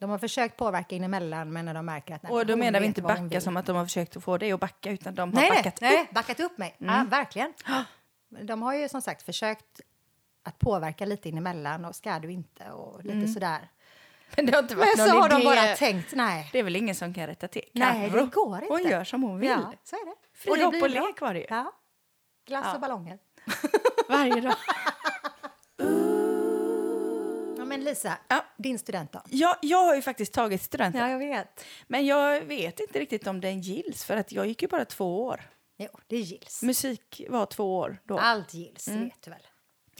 [0.00, 2.22] De har försökt påverka in emellan men när de märker att...
[2.22, 4.52] nej, Och då menar vi inte backa som att de har försökt att få dig
[4.52, 6.10] att backa, utan de har nej, backat nej, nej, upp.
[6.10, 6.74] backat upp mig.
[6.78, 7.52] Ja, verkligen.
[8.42, 9.80] De har ju som sagt försökt
[10.42, 13.68] att påverka lite in emellan och ska du inte och lite sådär.
[14.36, 15.36] Men det har inte Men varit så någon har idé.
[15.38, 16.48] de bara tänkt, nej.
[16.52, 17.64] Det är väl ingen som kan rätta till?
[17.72, 18.66] Nej, det går inte.
[18.68, 19.48] Hon gör som hon vill.
[19.50, 20.14] Ja, så är det.
[20.34, 21.46] Fri det hopp och lek var det ju.
[21.48, 21.72] Ja.
[22.46, 22.74] Glass Ja.
[22.74, 23.18] och ballonger.
[24.08, 24.54] Varje dag.
[27.80, 28.44] Ja, men Lisa, Ja.
[28.56, 29.22] din student då?
[29.30, 31.00] Jag, har ju faktiskt tagit studenten.
[31.00, 31.64] Ja, jag vet.
[31.86, 35.24] Men jag vet inte riktigt om den gills, för att jag gick ju bara två
[35.24, 35.40] år.
[35.76, 36.62] Jo, det gills.
[36.62, 38.18] Musik var två år då.
[38.18, 39.04] Allt gills, Mm.
[39.04, 39.46] vet du väl?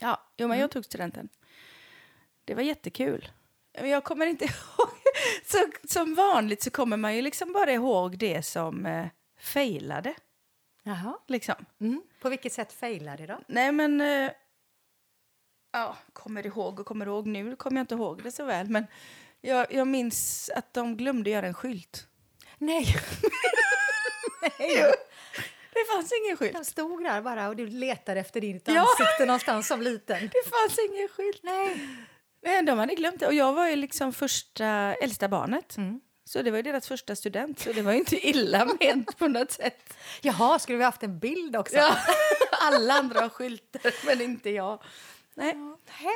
[0.01, 1.29] Ja, jo, men jag tog studenten.
[2.45, 3.29] Det var jättekul.
[3.81, 4.45] Men jag kommer inte
[4.79, 4.89] ihåg.
[5.47, 9.07] Så, som vanligt så kommer man ju liksom bara ihåg det som eh,
[9.41, 10.15] failade.
[10.83, 11.19] Jaha.
[11.29, 11.55] Liksom.
[11.81, 12.03] Mm.
[12.23, 13.39] På vilket sätt failade då?
[13.47, 14.01] Nej, men...
[14.01, 14.31] Eh,
[15.73, 17.27] ja, kommer ihåg och kommer ihåg.
[17.27, 18.69] Nu kommer jag inte ihåg det så väl.
[18.71, 18.87] Men
[19.41, 22.07] jag, jag minns att de glömde göra en skylt.
[22.59, 22.87] Nej.
[24.59, 24.87] Jo,
[25.73, 26.53] det fanns ingen skylt.
[26.53, 28.81] De stod där bara och du letade efter ditt Ja.
[28.81, 30.21] ansikte någonstans som liten.
[30.21, 31.41] Det fanns ingen skylt.
[31.43, 31.87] Nej.
[32.43, 33.27] Nej, de hade glömt det.
[33.27, 35.77] Och jag var ju liksom första, äldsta barnet.
[35.77, 36.01] Mm.
[36.25, 39.29] Så det var ju deras första student, så det var ju inte illa ment på
[39.29, 39.95] något sätt.
[40.21, 41.77] Jaha, skulle vi haft en bild också?
[41.77, 41.97] Ja,
[42.51, 44.83] alla andra har skyltar, men inte jag.
[45.35, 45.57] Nej,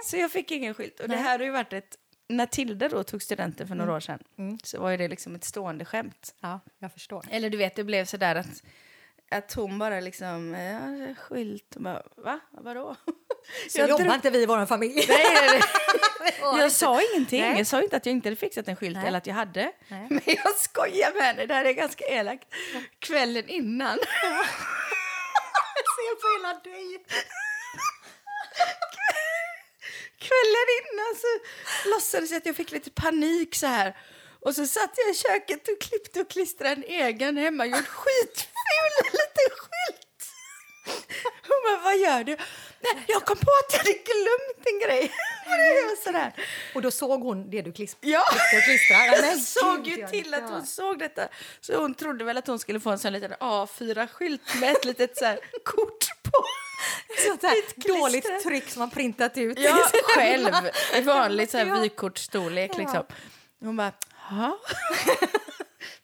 [0.05, 1.01] så jag fick ingen skylt.
[1.01, 1.97] Och det här har ju varit ett...
[2.29, 4.19] När Tilda då tog studenten för några år sedan
[4.63, 6.35] så var ju det liksom ett stående skämt.
[6.41, 7.25] Ja, jag förstår.
[7.31, 8.63] Eller du vet, det blev så där att,
[9.31, 12.41] att hon bara liksom, ja, skylt, och bara, va?
[12.51, 12.97] Vadå?
[13.71, 15.05] Så Jag jobbar drog- inte vi i vår familj.
[15.09, 15.63] Nej, nej, nej.
[16.61, 17.41] Jag sa ingenting.
[17.41, 17.59] Nej.
[17.59, 19.73] Jag sa inte att jag inte hade fixat en skylt eller att jag hade.
[19.89, 21.47] Men jag skojar med henne.
[21.47, 22.49] Det här är ganska elakt.
[22.99, 23.99] Kvällen innan.
[25.77, 27.05] Jag ser på hela dig.
[30.27, 31.31] Kvällen innan så
[31.91, 33.97] låtsades jag att jag fick lite panik så här.
[34.41, 39.57] Och så satt jag i köket och klippte och klistrade en egen hemmagjord skitful liten
[39.57, 40.01] skylt.
[41.49, 42.37] Hon bara, vad gör du?
[42.81, 45.13] Nej, jag kom på att jag hade glömt en grej.
[46.05, 46.33] Sådär.
[46.75, 48.25] Och då såg hon det du klipp- Ja.
[48.31, 49.27] klippte och klistrade.
[49.31, 51.29] Jag såg ju till att hon såg detta.
[51.61, 55.17] Så hon trodde väl att hon skulle få en sån liten A4-skylt med ett litet
[55.17, 56.45] så kort på.
[57.29, 59.59] Sånt här dåligt tryck som man printat ut.
[59.59, 59.79] Ja,
[60.15, 60.53] själv.
[60.97, 62.79] I vanlig så här vykortsstorlek Ja.
[62.79, 63.05] liksom.
[63.61, 63.93] Hon bara,
[64.31, 64.59] ja.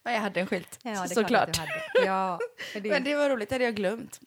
[0.02, 1.60] Men jag hade en skylt, Ja, såklart.
[2.04, 2.38] Ja,
[2.74, 4.20] det, Men det var roligt, det hade jag glömt.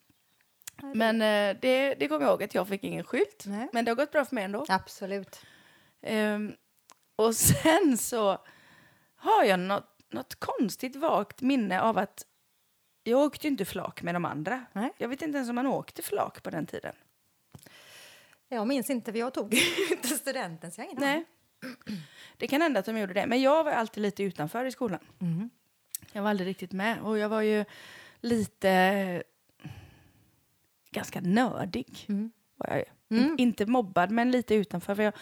[0.95, 3.43] Men eh, det, det kommer jag ihåg att jag fick ingen skylt.
[3.47, 3.69] Nej.
[3.73, 4.65] Men det har gått bra för mig ändå.
[4.69, 5.39] Absolut.
[6.05, 6.51] Ehm,
[7.15, 8.37] och sen så
[9.15, 12.23] har jag något, något konstigt vagt minne av att
[13.03, 14.65] jag åkte ju inte flak med de andra.
[14.73, 14.93] Nej.
[14.97, 16.93] Jag vet inte ens om man åkte flak på den tiden.
[18.49, 19.53] Jag minns inte, för jag tog
[19.91, 21.25] inte studenten, så jag har ingen Nej.
[22.37, 23.27] Det kan hända att de gjorde det.
[23.27, 24.99] Men jag var alltid lite utanför i skolan.
[25.19, 25.49] Mm.
[26.11, 27.01] Jag var aldrig riktigt med.
[27.01, 27.65] Och jag var ju
[28.21, 29.23] lite...
[30.91, 32.05] Ganska nördig.
[32.09, 32.31] Mm.
[32.55, 33.17] Var jag ju.
[33.17, 34.95] In, inte mobbad, men lite utanför.
[34.95, 35.13] För jag,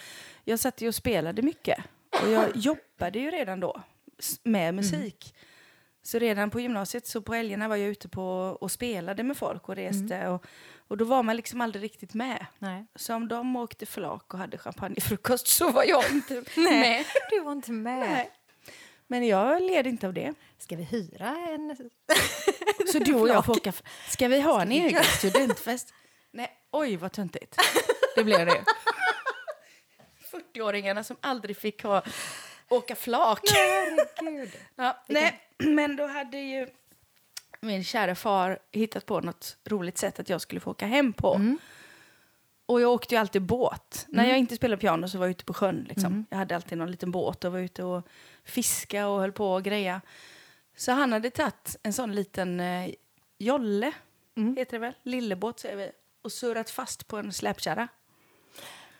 [0.43, 1.84] jag satt ju och spelade mycket.
[2.23, 3.82] Och jag jobbade ju redan då
[4.43, 5.36] med musik.
[6.04, 8.24] Så redan på gymnasiet, så på helgerna var jag ute på
[8.62, 10.28] och spelade med folk och reste.
[10.28, 10.45] Och,
[10.88, 12.45] och då var man liksom aldrig riktigt med.
[12.60, 12.86] Nej.
[12.95, 17.06] Så om de åkte flak och hade champagnefrukost så var jag inte med.
[17.30, 17.99] Du var inte med.
[17.99, 18.32] Nej.
[19.08, 20.34] Men jag led inte av det.
[20.58, 21.78] Ska vi hyra en...
[22.91, 23.74] Så du och jag får åka...
[24.10, 25.93] Ska vi ha en egen studentfest?
[26.32, 27.56] Nej, oj vad töntigt.
[28.16, 28.64] Det blev det.
[30.32, 32.02] 40-åringarna som aldrig fick ha,
[32.70, 33.39] åka flak.
[33.52, 34.52] Herregud.
[34.76, 35.39] Ja, nej,
[35.76, 36.68] men då hade ju
[37.62, 41.28] min kära far hittat på något roligt sätt att jag skulle få åka hem på.
[42.66, 44.05] Och jag åkte ju alltid båt.
[44.09, 45.86] När jag inte spelade piano så var jag ute på sjön.
[45.89, 46.26] Liksom.
[46.30, 48.07] Jag hade alltid någon liten båt och var ute och
[48.43, 50.01] fiska och höll på och greja.
[50.78, 52.91] Så han hade tagit en sån liten eh,
[53.38, 53.91] jolle,
[54.57, 54.93] heter det väl?
[55.03, 55.91] Lillebåt säger vi.
[56.22, 57.88] Och surrat fast på en släpkärra.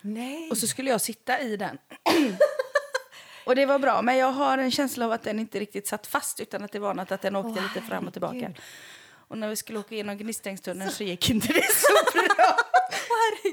[0.02, 0.50] Nej.
[0.50, 1.78] Och så skulle jag sitta i den.
[3.46, 6.08] och det var bra, men jag har en känsla av att den inte riktigt satt
[6.08, 8.34] fast utan att det var något att den åkte Åh, lite fram och tillbaka.
[8.36, 8.60] herregud.
[9.14, 12.58] Och när vi skulle åka igenom Gnistängstunneln så gick inte det så bra.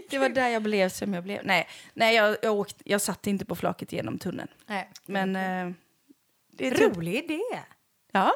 [0.10, 1.40] det var där jag blev som jag blev.
[1.44, 4.48] Nej, nej jag, jag, åkte, jag satt inte på flaket genom tunneln.
[4.66, 4.90] Nej.
[5.06, 5.70] Men eh,
[6.52, 7.40] det är typ, Rolig idé.
[8.12, 8.32] ja,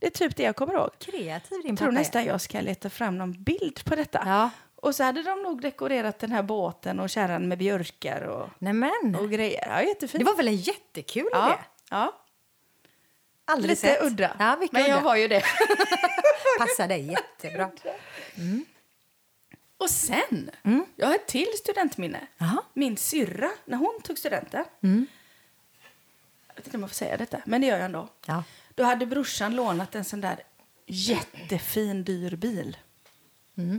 [0.00, 0.90] det är typ det jag kommer ihåg.
[0.98, 4.22] Kreativ din Jag tror nästan jag ska leta fram någon bild på detta.
[4.26, 4.50] Ja.
[4.82, 9.16] Och så hade de nog dekorerat den här båten och kärran med björkar och, Nämen.
[9.20, 9.68] och grejer.
[9.68, 10.24] Ja, jättefint.
[10.24, 11.58] Det var väl en jättekul ja, idé?
[11.90, 12.18] ja.
[13.44, 14.02] Aldrig Lite sett.
[14.02, 14.36] udda.
[14.38, 15.00] Ja, Men jag udda.
[15.00, 15.42] var ju det.
[16.58, 17.70] Passar dig jättebra.
[19.76, 20.50] Och sen,
[20.96, 22.26] jag har ett till studentminne.
[22.38, 22.62] Jaha.
[22.74, 24.64] Min syrra, när hon tog studenten.
[24.80, 28.08] Jag vet inte om jag får säga detta, men det gör jag ändå.
[28.26, 28.44] Ja.
[28.74, 30.42] Då hade brorsan lånat en sån där
[30.86, 32.76] jättefin dyr bil.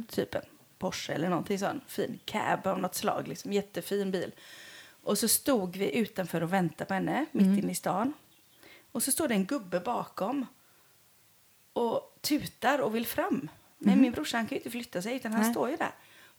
[0.09, 0.41] Typ en
[0.83, 1.81] Porsche eller någonting sån.
[1.87, 4.31] Fin cab av något slag, liksom jättefin bil.
[5.03, 8.13] Och så stod vi utanför och väntade på henne, mitt inne i stan.
[8.91, 10.45] Och så står det en gubbe bakom
[11.73, 13.49] och tutar och vill fram.
[13.77, 15.51] Men min brorsa han kan ju inte flytta sig utan han Nej.
[15.51, 15.91] står ju där.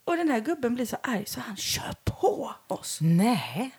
[0.04, 2.98] Och den här gubben blir så arg så han kör på oss.
[3.02, 3.70] Nej.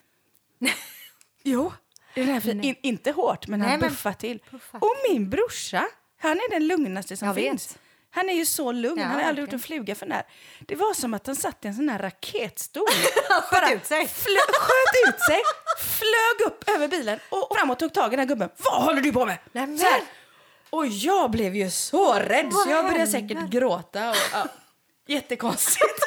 [1.43, 1.73] Jo.
[2.15, 4.39] In, inte hårt, men han Nej, men buffar till.
[4.39, 5.87] puffar Och min brorsa,
[6.17, 7.79] han är den lugnaste som Jag vet.
[8.15, 10.23] Han är ju så lugn, Ja, han har aldrig gjort en fluga för när.
[10.59, 12.85] Det var som att han satt i en sån här raketstol.
[13.49, 14.07] sköt ut sig.
[14.07, 15.41] Flö, sköt ut sig,
[15.79, 18.49] flög upp över bilen och fram och tog tag i den här gubben.
[18.57, 19.37] Vad håller du på med?
[19.51, 20.01] Nej, men- Så här.
[20.69, 24.09] Och jag blev ju så rädd så jag började säkert gråta.
[24.09, 24.47] Och, ja.
[25.07, 25.99] Jättekonstigt.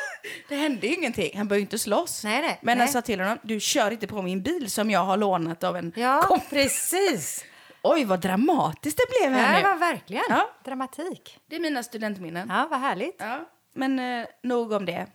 [0.48, 1.38] Det hände ju ingenting.
[1.38, 2.24] Han började ju inte slåss.
[2.24, 2.86] Nej, nej, Men nej.
[2.86, 5.76] jag sa till honom, du kör inte på min bil som jag har lånat av
[5.76, 6.48] en Ja, kompis.
[6.50, 7.44] precis.
[7.92, 9.72] Oj, vad dramatiskt det blev Ja, här det nu.
[9.72, 10.50] var verkligen Ja.
[10.64, 11.38] dramatik.
[11.46, 12.48] Det är mina studentminnen.
[12.48, 13.16] Ja, vad härligt.
[13.18, 13.48] Ja.
[13.74, 15.06] Men eh, nog om det.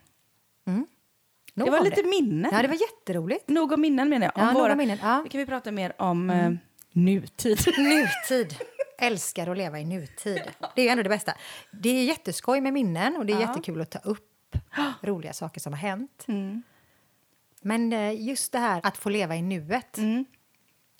[1.56, 2.50] Nog det var lite minnen.
[2.54, 3.48] Ja, det var jätteroligt.
[3.48, 4.44] Nog om minnen menar jag.
[4.44, 5.22] Ja, Om nog om minnen, ja.
[5.22, 6.52] Nu kan vi prata mer om eh,
[6.92, 7.58] nutid.
[7.78, 8.56] Nutid.
[8.98, 10.42] Älskar att leva i nutid.
[10.74, 11.32] Det är ju ändå det bästa.
[11.70, 13.46] Det är jätteskoj med minnen och det är Ja.
[13.48, 14.56] jättekul att ta upp
[15.02, 16.24] roliga saker som har hänt.
[16.28, 16.62] Mm.
[17.62, 20.24] Men eh, just det här att få leva i nuet Mm.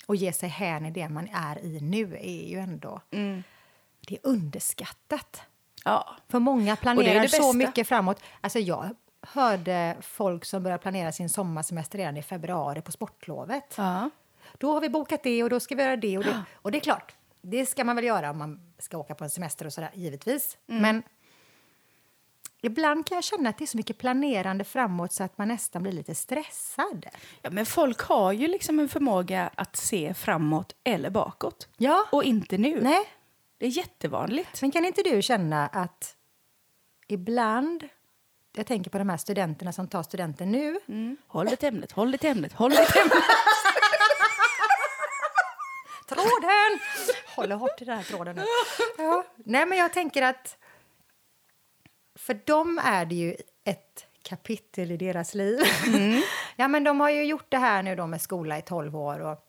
[0.05, 3.01] Och ge sig hän i det man är i nu är ju ändå
[4.07, 5.41] det är underskattat.
[5.83, 6.15] Ja.
[6.27, 8.23] För många Och det planerar det så mycket framåt.
[8.41, 8.89] Alltså jag
[9.21, 13.73] hörde folk som börjar planera sin sommarsemester redan i februari på sportlovet.
[13.77, 14.09] ja.
[14.57, 16.17] Då har vi bokat det och då ska vi göra det.
[16.17, 19.15] Och det, och det är klart, det ska man väl göra om man ska åka
[19.15, 20.57] på en semester och sådär, givetvis.
[20.67, 20.81] Mm.
[20.81, 21.03] Men
[22.65, 25.83] ibland kan jag känna att det är så mycket planerande framåt så att man nästan
[25.83, 27.05] blir lite stressad.
[27.41, 31.67] ja, men folk har ju liksom en förmåga att se framåt eller bakåt.
[31.77, 32.81] Ja, Och inte nu.
[32.81, 33.09] nej.
[33.57, 34.61] Det är jättevanligt.
[34.61, 36.15] Men kan inte du känna att
[37.07, 37.83] ibland,
[38.55, 41.17] jag tänker på de här studenterna som tar studenten nu, Mm.
[41.27, 43.13] Håll det ämnet, håll det ämnet, håll det ämnet.
[46.09, 46.79] Tråden!
[47.35, 48.43] Håller hårt i den här tråden nu.
[48.97, 49.23] Ja.
[49.35, 50.57] Nej, men jag tänker att
[52.15, 55.59] för dem är det ju ett kapitel i deras liv.
[56.55, 59.19] ja, men de har ju gjort det här nu då med skola i 12 år
[59.19, 59.47] och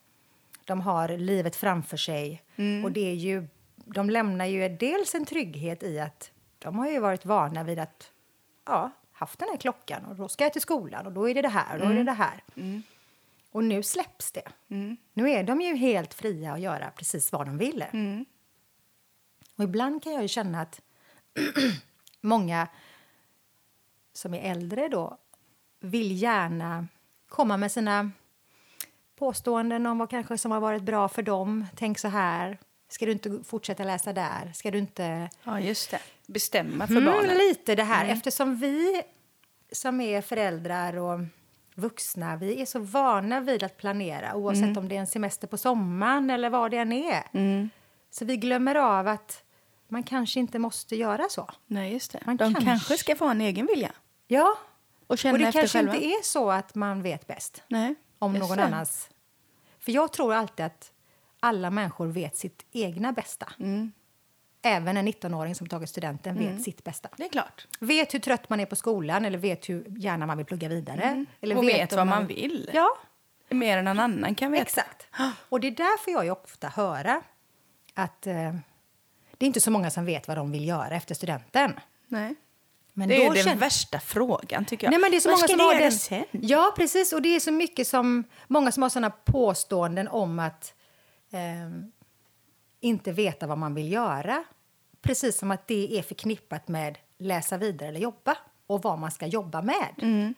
[0.64, 2.42] de har livet framför sig.
[2.84, 6.98] Och det är ju, de lämnar ju dels en trygghet i att de har ju
[7.00, 8.10] varit vana vid att
[8.66, 11.42] ja, haft den här klockan och då ska jag till skolan och då är det
[11.42, 12.44] det här och då är det det här.
[13.50, 14.48] Och nu släpps det.
[15.12, 17.84] Nu är de ju helt fria att göra precis vad de vill.
[19.56, 20.80] Och ibland kan jag ju känna att
[22.20, 22.68] många
[24.12, 25.16] som är äldre då
[25.80, 26.86] vill gärna
[27.28, 28.10] komma med sina
[29.18, 31.66] påståenden om vad kanske som har varit bra för dem.
[31.76, 32.58] Tänk så här.
[32.88, 34.52] Ska du inte fortsätta läsa där?
[34.54, 35.30] Ska du inte...
[35.44, 35.98] Ja, just det.
[36.26, 37.36] Bestämma för Mm, barnen.
[37.38, 38.06] lite det här.
[38.08, 39.02] Eftersom vi
[39.72, 41.20] som är föräldrar och
[41.74, 45.56] vuxna, vi är så vana vid att planera oavsett om det är en semester på
[45.56, 47.24] sommaren eller vad det än är.
[48.10, 49.42] Så vi glömmer av att
[49.88, 51.50] man kanske inte måste göra så.
[51.66, 52.20] Nej, just det.
[52.26, 53.92] Man De kanske- kanske ska få en egen vilja.
[54.26, 54.58] Ja,
[55.06, 55.94] Och känna och det efter kanske själva.
[55.94, 57.94] inte är så att man vet bäst Nej.
[58.18, 58.64] om någon det.
[58.64, 59.08] annans.
[59.78, 60.92] För jag tror alltid att
[61.40, 63.52] alla människor vet sitt egna bästa.
[63.58, 63.92] Mm.
[64.62, 67.08] Även en 19-åring som tagit studenten vet sitt bästa.
[67.16, 67.66] Det är klart.
[67.80, 71.24] Vet hur trött man är på skolan eller vet hur gärna man vill plugga vidare.
[71.40, 71.64] Eller Mm.
[71.66, 72.70] Och vet om vad man vill.
[72.74, 72.88] Ja,
[73.48, 74.62] Mer än någon annan kan veta.
[74.62, 75.06] exakt.
[75.48, 77.22] Och det är därför jag ofta höra
[77.94, 78.54] att eh,
[79.38, 81.72] det är inte så många som vet vad de vill göra efter studenten.
[82.08, 82.34] Nej.
[82.92, 84.90] Men det är den känner- värsta frågan, tycker jag.
[84.90, 85.92] Nej, men det är så Vad många som har den...
[85.92, 86.24] sen?
[86.30, 87.12] Ja, precis.
[87.12, 88.24] Och det är så mycket som...
[88.48, 90.74] Många som har såna påståenden om att
[91.32, 91.92] ehm,
[92.80, 94.44] inte veta vad man vill göra.
[95.02, 99.26] Precis som att det är förknippat med läsa vidare eller jobba och vad man ska
[99.26, 99.94] jobba med.
[100.02, 100.34] Mm.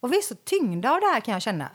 [0.00, 1.70] Och vi är så tyngda av det här kan jag känna.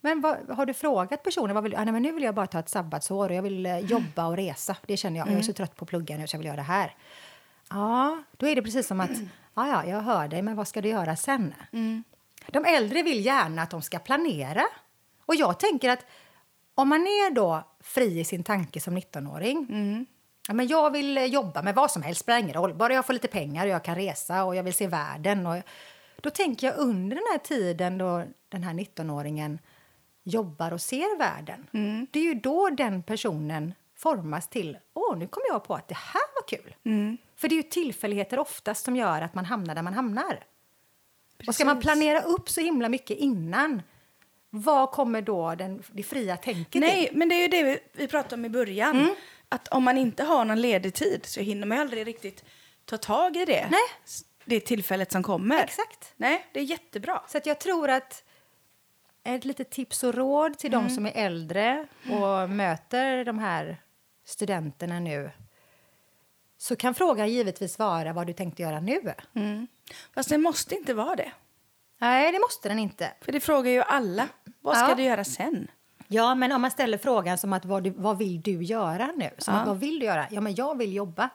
[0.00, 1.54] Men vad, har du frågat personen?
[1.54, 3.66] Vad vill, ah, nej, men nu vill jag bara ta ett sabbatsår och jag vill
[3.66, 4.76] eh, jobba och resa.
[4.86, 5.28] Det känner jag.
[5.28, 6.94] Jag är så trött på att plugga nu så jag vill göra det här.
[7.70, 9.10] Ja, då är det precis som att,
[9.54, 11.54] ja, ja, jag hör dig, men vad ska du göra sen?
[12.46, 14.62] De äldre vill gärna att de ska planera.
[15.26, 16.06] Och jag tänker att
[16.74, 19.66] om man är då fri i sin tanke som 19-åring.
[20.48, 22.74] Ja, men jag vill eh, jobba med vad som helst, spelar ingen roll.
[22.74, 25.46] Bara jag får lite pengar och jag kan resa och jag vill se världen.
[25.46, 25.56] Och
[26.20, 29.58] då tänker jag under den här tiden då den här 19-åringen
[30.24, 31.66] jobbar och ser världen.
[32.10, 35.96] Det är ju då den personen formas till, åh, nu kom jag på att det
[35.96, 36.74] här var kul.
[37.36, 40.44] För det är ju tillfälligheter oftast som gör att man hamnar där man hamnar.
[41.46, 41.92] Och ska man Precis.
[41.92, 43.82] planera upp så himla mycket innan,
[44.50, 47.18] vad kommer då den, det fria tänket Nej, in?
[47.18, 48.96] men det är ju det vi, vi pratade om i början.
[49.00, 49.14] Mm.
[49.48, 52.44] Att om man inte har någon ledig tid så hinner man aldrig riktigt
[52.84, 53.68] ta tag i det.
[53.70, 53.80] Nej.
[54.44, 55.64] Det tillfället som kommer.
[55.64, 56.12] Exakt.
[56.16, 57.22] Nej, det är jättebra.
[57.28, 58.24] Så jag tror att
[59.24, 63.76] ett litet tips och råd till de som är äldre och möter de här
[64.24, 65.30] studenterna nu
[66.58, 69.00] så kan frågan givetvis vara vad du tänkte göra nu.
[69.34, 69.66] Mm.
[70.14, 71.32] Fast det måste inte vara det.
[71.98, 73.10] Nej, det måste den inte.
[73.20, 74.28] För det frågar ju alla.
[74.60, 74.94] Vad ska Ja.
[74.94, 75.68] du göra sen?
[76.08, 79.30] Ja, men om man ställer frågan som att vad, du, vad vill du göra nu?
[79.38, 79.60] Som Ja.
[79.60, 80.26] att, vad vill du göra?
[80.30, 81.30] Ja, men jag vill jobba.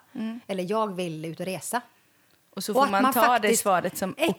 [0.47, 1.81] Eller jag vill ut och resa.
[2.55, 4.29] Och så Och får att man, man ta det faktiskt- svaret som okej.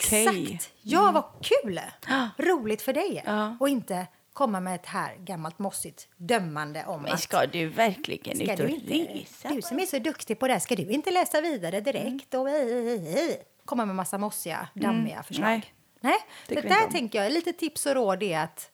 [0.51, 0.73] Exakt!
[0.83, 1.81] Ja, vad kul!
[2.39, 3.23] Roligt för dig.
[3.27, 3.57] Ja.
[3.61, 8.37] Och inte komma med ett här gammalt mossigt dömande om Men att ska du verkligen
[8.37, 9.49] Ska ut och inte, resa?
[9.49, 12.47] du som är så duktig på det, ska du inte läsa vidare direkt och
[13.65, 15.47] komma med massa mossiga, dammiga förslag?
[15.49, 15.73] Nej.
[16.01, 18.71] Nej, det inte där tänker jag, lite tips och råd är att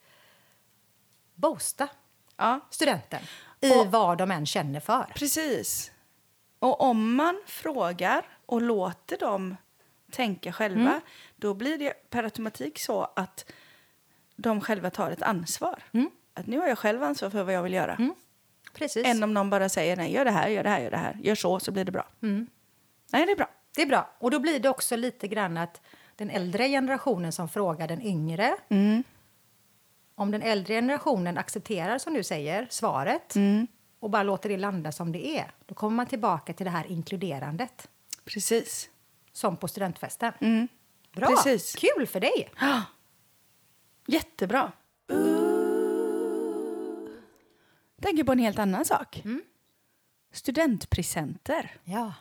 [1.35, 1.89] boosta
[2.37, 3.21] Ja, studenten
[3.61, 5.13] i Och- vad de än känner för.
[5.15, 5.91] precis.
[6.59, 9.57] Och om man frågar och låter dem
[10.11, 11.01] tänka själva Mm.
[11.37, 13.53] då blir det per automatik så att
[14.37, 15.83] de själva tar ett ansvar.
[15.93, 16.11] Mm.
[16.35, 18.13] Att nu har jag själv ansvar för vad jag vill göra.
[18.75, 19.07] Precis.
[19.07, 21.19] Än om någon bara säger nej, gör det här, gör det här, gör det här.
[21.23, 22.09] Gör så, så blir det bra.
[22.23, 22.47] Mm.
[23.13, 23.49] Nej, det är bra.
[23.75, 24.11] Det är bra.
[24.19, 25.81] Och då blir det också lite grann att
[26.17, 29.05] den äldre generationen som frågar den yngre Mm.
[30.15, 33.67] om den äldre generationen accepterar, som du säger, svaret Mm.
[34.01, 36.87] och bara låter det landa som det är, då kommer man tillbaka till det här
[36.93, 37.89] inkluderandet
[38.25, 38.91] Precis.
[39.33, 40.33] som på studentfesten.
[40.41, 40.69] Mm.
[41.13, 41.27] Bra!
[41.27, 41.75] Precis.
[41.75, 42.51] Kul för dig!
[44.07, 44.73] Jättebra.
[48.03, 49.23] Tänker på en helt annan sak.
[49.25, 49.43] Mm.
[50.33, 51.77] Studentpresenter.
[51.85, 52.15] Ja.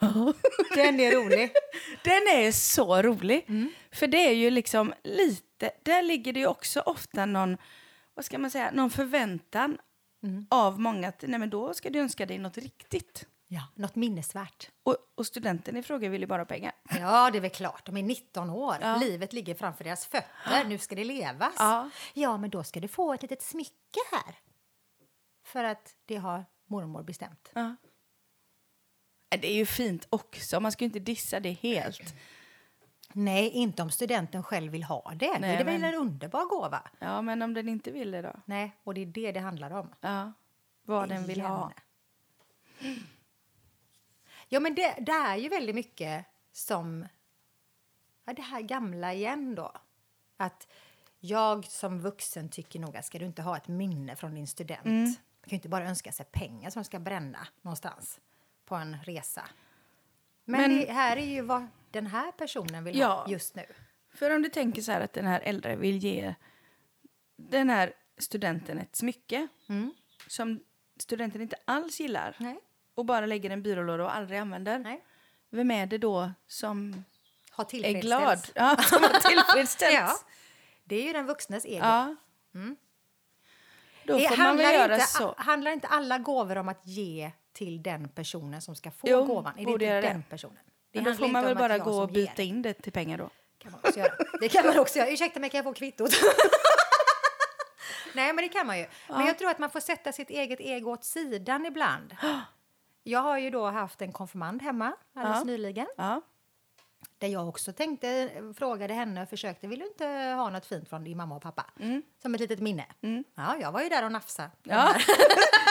[0.74, 1.50] Den är rolig.
[2.04, 3.44] Den är så rolig.
[3.48, 3.72] Mm.
[3.92, 7.56] För det är ju liksom lite, där ligger det ju också ofta någon,
[8.14, 9.78] vad ska man säga, någon förväntan
[10.24, 10.46] Mm.
[10.50, 13.26] av många att nej men då ska du önska dig något riktigt.
[13.54, 14.70] Ja, något minnesvärt.
[14.82, 16.72] Och, och studenten i fråga vill ju bara ha pengar.
[17.00, 17.86] Ja, det är väl klart.
[17.86, 18.76] De är 19 år.
[18.80, 18.96] Ja.
[18.96, 20.64] Livet ligger framför deras fötter.
[20.66, 21.54] Nu ska det levas.
[21.58, 21.90] Ja.
[22.14, 24.34] ja, men då ska du få ett litet smycke här.
[25.44, 27.50] För att det har mormor bestämt.
[27.52, 27.76] Ja.
[29.28, 32.14] Det är ju fint också, man ska ju inte dissa det helt.
[33.12, 35.38] Nej, inte om studenten själv vill ha det.
[35.38, 36.82] Nej, det är väl men- en underbar gåva?
[36.98, 38.32] Ja, men om den inte vill det då?
[38.44, 39.94] Nej, och det är det det handlar om.
[40.00, 40.32] Ja,
[40.82, 41.72] vad den vill ha.
[44.52, 47.08] Ja, men det, det är ju väldigt mycket som...
[48.24, 49.72] Ja, det här gamla igen då.
[50.36, 50.68] Att
[51.18, 54.84] jag som vuxen tycker nog att ska du inte ha ett minne från din student.
[54.84, 55.04] Mm.
[55.04, 58.20] Man kan ju inte bara önska sig pengar som ska bränna någonstans
[58.64, 59.48] på en resa.
[60.44, 63.06] Men, Men- det här är ju vad den här personen vill Ja.
[63.06, 63.64] ha just nu.
[64.14, 66.34] För om du tänker så här att den här äldre vill ge
[67.36, 69.94] den här studenten ett smycke Mm.
[70.28, 70.60] som
[70.96, 72.60] studenten inte alls gillar Nej.
[72.94, 74.78] Och bara lägger en byrålåda och aldrig använder.
[74.78, 75.04] Nej.
[75.50, 77.04] Vem är det då som
[77.50, 78.48] Ha är glad?
[78.54, 79.94] Ja, som har tillfredsställts.
[79.94, 80.16] Ja.
[80.84, 81.84] Det är ju den vuxnes ego.
[81.84, 82.16] Ja.
[84.04, 85.34] Då Det får man väl göra inte, så.
[85.38, 89.58] handlar inte alla gåvor om att ge till den personen som ska få Jo, gåvan?
[89.58, 90.08] Är det inte göra det.
[90.08, 90.58] den personen?
[90.92, 92.48] Det Men då får man väl bara gå och byta ger.
[92.48, 93.30] in det till pengar då.
[93.58, 94.12] Kan man också göra.
[94.40, 95.10] Det kan man också göra.
[95.10, 96.10] Ursäkta mig, kan jag få kvittot?
[98.14, 98.86] Nej, men det kan man ju.
[99.08, 102.16] Men jag tror att man får sätta sitt eget ego åt sidan ibland.
[103.02, 105.44] Jag har ju då haft en konfirmand hemma alldeles Ja.
[105.44, 105.86] nyligen.
[105.96, 106.20] Ja.
[107.18, 111.04] Där jag också tänkte, frågade henne och försökte, vill du inte ha något fint från
[111.04, 111.64] din mamma och pappa?
[112.22, 112.86] Som ett litet minne.
[113.34, 114.50] Ja, jag var ju där och nafsade.
[114.64, 114.76] Mm.
[114.78, 114.94] Ja.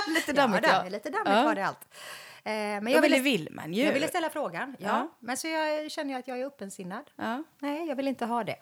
[0.13, 0.81] Lite dammigt, ja.
[0.83, 0.89] ja.
[0.89, 1.87] Lite dammigt var det allt.
[2.43, 3.83] Eh, men Jag ville, vill man ju.
[3.83, 5.07] jag ville ställa frågan, ja.
[5.19, 7.09] Men så jag känner jag att jag är öppensinnad.
[7.59, 8.55] Nej, jag vill inte ha det.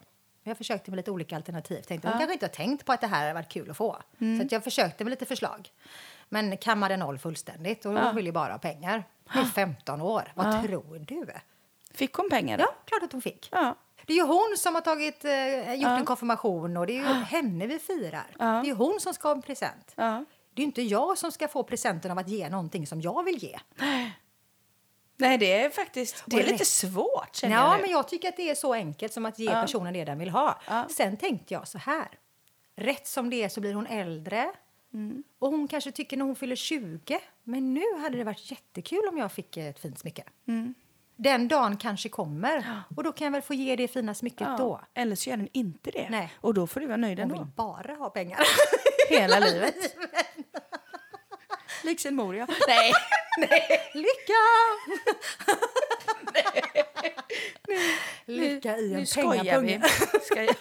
[0.49, 1.81] Jag försökte med lite olika alternativ.
[1.81, 3.97] Tänkte, Hon kanske inte har tänkt på att det här har varit kul att få.
[4.19, 4.39] Mm.
[4.39, 5.69] Så att jag försökte med lite förslag.
[6.29, 9.03] Men kammade noll fullständigt och hon vill ju bara ha pengar.
[9.33, 10.31] Hon är 15 år.
[10.35, 11.25] Vad tror du?
[11.93, 12.63] Fick hon pengar då?
[12.63, 13.49] Ja, klart att hon fick.
[13.51, 13.75] Ja.
[14.05, 17.23] Det är ju hon som har tagit, eh, gjort en konfirmation och det är ju
[17.23, 18.27] henne vi firar.
[18.37, 19.93] Det är ju hon som ska ha en present.
[19.95, 20.25] Ja.
[20.53, 23.23] Det är ju inte jag som ska få presenten av att ge någonting som jag
[23.23, 23.59] vill ge.
[23.75, 24.18] Nej,
[25.20, 28.49] det är faktiskt det är lite svårt känner Ja, jag men jag tycker att det
[28.49, 30.59] är så enkelt som att ge personen det den vill ha.
[30.67, 30.88] Ja.
[30.89, 32.07] Sen tänkte jag så här.
[32.76, 34.51] Rätt som det är så blir hon äldre.
[34.93, 35.24] Mm.
[35.39, 37.20] Och hon kanske tycker när hon fyller 20.
[37.43, 40.24] Men nu hade det varit jättekul om jag fick ett fint smycke.
[40.47, 40.74] Mm.
[41.15, 42.82] Den dagen kanske kommer.
[42.97, 44.55] Och då kan jag väl få ge det fina smycket Ja.
[44.57, 44.82] då.
[44.93, 46.07] Eller så gör den inte det.
[46.09, 46.34] Nej.
[46.41, 47.43] Och då får du vara nöjd Hon ändå.
[47.43, 48.39] vill bara ha pengar.
[49.09, 49.76] Hela livet.
[51.84, 52.47] Liksom mor, ja.
[52.67, 52.91] Nej.
[53.93, 54.43] Lycka!
[58.25, 59.81] Lycka i en pengapung.
[60.21, 60.55] Ska jag...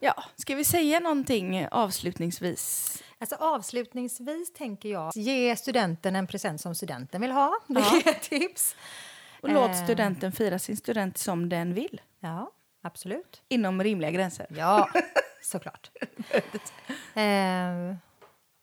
[0.00, 3.02] Ja, ska vi säga någonting avslutningsvis?
[3.18, 7.58] Alltså avslutningsvis tänker jag ge studenten en present som studenten vill ha.
[7.66, 8.76] Det är ett tips.
[9.40, 9.84] Och låt Eh.
[9.84, 12.00] studenten fira sin student som den vill.
[12.20, 12.50] Ja,
[12.82, 13.42] absolut.
[13.48, 14.46] Inom rimliga gränser.
[14.50, 14.88] Ja,
[15.42, 15.90] såklart.
[17.14, 17.96] eh,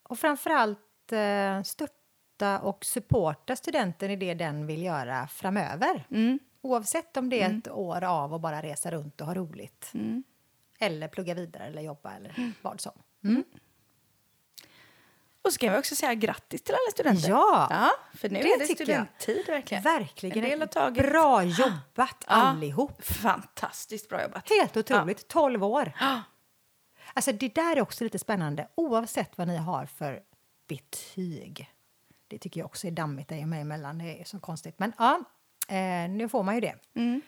[0.04, 6.06] och framförallt eh, stötta och supporta studenten i det den vill göra framöver.
[6.12, 6.40] Mm.
[6.62, 9.92] Oavsett om det är ett år av att bara resa runt och ha roligt.
[9.94, 10.24] Mm.
[10.80, 12.92] Eller plugga vidare eller jobba eller vad som.
[15.42, 17.30] Och så kan vi också säga grattis till alla studenter.
[17.30, 19.84] Ja, ja för nu det är det studenttid verkligen.
[19.84, 20.44] Verkligen.
[20.44, 21.10] En del har tagit...
[21.10, 23.04] Bra jobbat allihop.
[23.06, 24.50] Fantastiskt bra jobbat.
[24.50, 25.28] Helt otroligt.
[25.28, 25.94] 12 år.
[26.00, 26.22] Ja.
[27.14, 30.22] Alltså det där är också lite spännande, oavsett vad ni har för
[30.68, 31.72] betyg.
[32.28, 34.80] Det tycker jag också är dammigt dig och mig emellan, det är så konstigt.
[34.80, 35.20] Men ja,
[35.68, 36.76] eh, nu får man ju det.
[36.96, 37.22] Mm.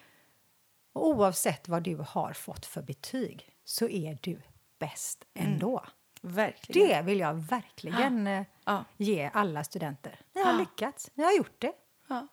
[0.93, 4.41] Och oavsett vad du har fått för betyg så är du
[4.79, 5.85] bäst ändå.
[6.21, 6.87] Verkligen.
[6.89, 8.83] Det vill jag verkligen eh, Ja.
[8.97, 10.19] ge alla studenter.
[10.33, 10.57] Ni har Ja.
[10.59, 11.73] lyckats, ni har gjort det.
[12.07, 12.27] Ja.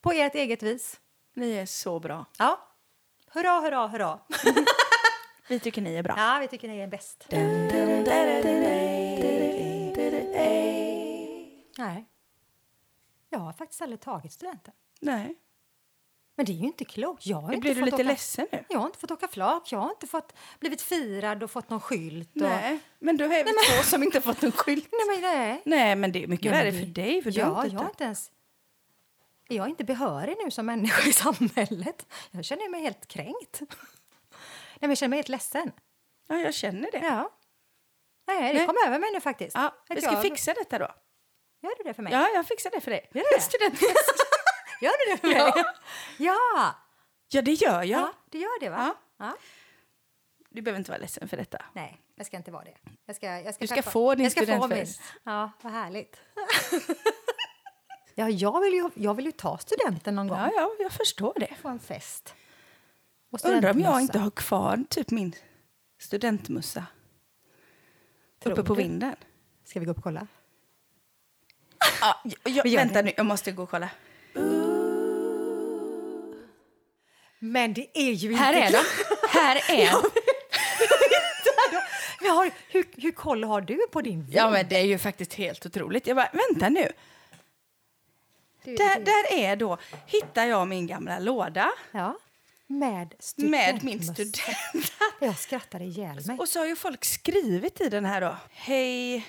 [0.00, 1.00] På ert eget vis.
[1.34, 2.24] Ni är så bra.
[2.38, 2.60] Ja.
[3.32, 4.18] Hurra, hurra, hurra.
[5.48, 6.14] Vi tycker ni är bra.
[6.16, 7.26] Ja, vi tycker ni är bäst.
[11.78, 12.06] Nej.
[13.30, 14.74] Jag har faktiskt aldrig tagit studenten.
[15.00, 15.34] Nej.
[16.36, 17.26] Men det är ju inte klokt.
[17.26, 18.64] Jag har inte Blir du fått lite åka, ledsen nu?
[18.68, 19.72] Jag har inte fått åka flak.
[19.72, 22.30] Jag har inte fått blivit firad och fått någon skylt.
[22.34, 22.42] Och...
[22.42, 24.88] Nej, men då är vi två som inte fått en skylt.
[24.92, 25.62] Nej, men nej.
[25.64, 27.22] Nej, men det är mycket värre för dig.
[27.22, 28.30] För du ja, har inte jag inte ens...
[29.48, 31.12] Jag är inte behörig nu som människa i
[31.52, 32.06] samhället.
[32.30, 33.60] Jag känner mig helt kränkt.
[33.60, 33.68] Nej,
[34.80, 35.72] men jag känner mig helt ledsen.
[36.28, 36.98] Ja, jag känner det.
[36.98, 37.30] Ja.
[38.26, 38.66] Nej, det Nej.
[38.66, 39.54] kom över mig nu faktiskt.
[39.54, 40.94] Ja, vi ska jag- fixa detta då.
[41.62, 42.12] Gör du det för mig?
[42.12, 43.10] Ja, jag fixar det för dig.
[43.14, 43.42] Gör du det?
[43.42, 44.25] Studentfest.
[44.80, 45.36] Gör du det för mig?
[45.36, 45.74] Ja.
[46.18, 46.74] Ja!
[47.28, 48.00] Ja, det gör jag.
[48.00, 48.94] Ja, det gör det va?
[49.18, 49.24] Ja.
[49.26, 49.36] Ja.
[50.50, 51.64] Du behöver inte vara ledsen för detta.
[51.72, 52.74] Nej, jag ska inte vara det.
[53.06, 55.00] Jag ska, jag ska Du ska träffa- få din jag ska få studentfest.
[55.24, 55.32] min.
[55.34, 56.20] Ja, vad härligt.
[58.14, 60.38] ja, jag vill, ju, jag vill ju ta studenten någon gång.
[60.38, 61.54] Ja, ja, jag förstår det.
[61.62, 62.34] Få en fest.
[63.44, 64.00] Undrar om jag studentmössa.
[64.00, 65.34] inte har kvar typ min
[66.00, 66.86] studentmussa.
[68.38, 69.16] Tror uppe på vinden.
[69.64, 70.26] Ska vi gå upp och kolla?
[72.00, 73.02] Ja, jag, gör vänta det.
[73.02, 73.90] nu, jag måste gå och kolla.
[77.52, 78.84] Men det är ju Här är de.
[79.28, 80.10] Här är de.
[82.28, 85.66] Har, hur, hur koll har du på din Ja, men det är ju faktiskt helt
[85.66, 86.06] otroligt.
[86.06, 86.88] Jag bara, vänta nu.
[88.64, 92.18] Du, Där, du- där är då, hittar jag min gamla låda Ja.
[92.68, 94.42] Med med min student.
[95.20, 96.38] Jag skrattade ihjäl mig.
[96.38, 98.36] Och så har ju folk skrivit i den här då.
[98.50, 99.26] Hej.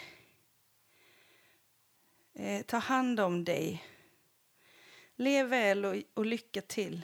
[2.39, 3.83] Eh, ta hand om dig.
[5.15, 7.01] Lev väl och, och lycka till.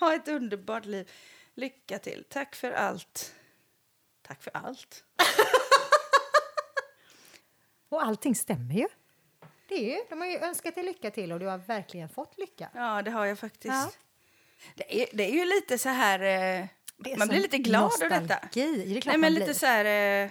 [0.00, 1.10] Ha ett underbart liv.
[1.54, 2.24] Lycka till.
[2.28, 3.34] Tack för allt.
[4.22, 5.04] Tack för allt.
[7.88, 8.86] Och allting stämmer ju.
[9.68, 10.04] Det är ju.
[10.08, 12.70] De har ju önskat dig lycka till och du har verkligen fått lycka.
[12.74, 13.74] Ja, det har jag faktiskt.
[13.74, 13.90] Ja.
[14.74, 16.20] Det, är, det är ju lite så här...
[16.20, 16.66] Eh,
[17.18, 18.48] man blir lite glad över detta.
[18.52, 18.66] Det
[19.06, 19.54] Nej, men lite blir.
[19.54, 19.84] så här...
[20.24, 20.30] Eh,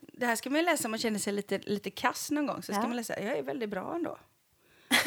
[0.00, 2.62] det här ska man läsa om man känner sig lite, lite kass någon gång.
[2.62, 2.86] Så ska Ja.
[2.86, 4.18] man läsa, jag är väldigt bra ändå.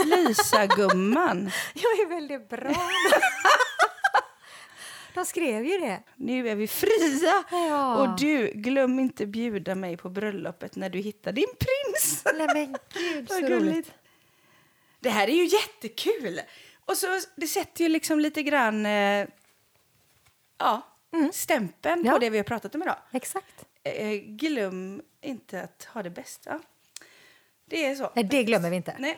[0.05, 1.51] Lisa-gumman.
[1.73, 2.73] Jag är väldigt bra.
[5.13, 6.03] De skrev ju det.
[6.15, 7.43] Nu är vi fria!
[7.51, 7.95] Ja.
[7.97, 12.23] Och du, glöm inte bjuda mig på bröllopet när du hittar din prins.
[12.25, 13.91] Nej men gud så roligt.
[14.99, 16.41] Det här är ju jättekul!
[16.85, 19.27] Och så, det sätter ju liksom lite grann eh,
[20.57, 20.81] ja,
[21.33, 22.05] stämpeln Mm.
[22.05, 22.11] Ja.
[22.11, 22.97] på det vi har pratat om idag.
[23.11, 23.65] Exakt.
[23.83, 26.59] Eh, glöm inte att ha det bästa.
[27.65, 28.11] Det är så.
[28.15, 28.95] Nej, det glömmer vi inte.
[28.99, 29.17] Nej,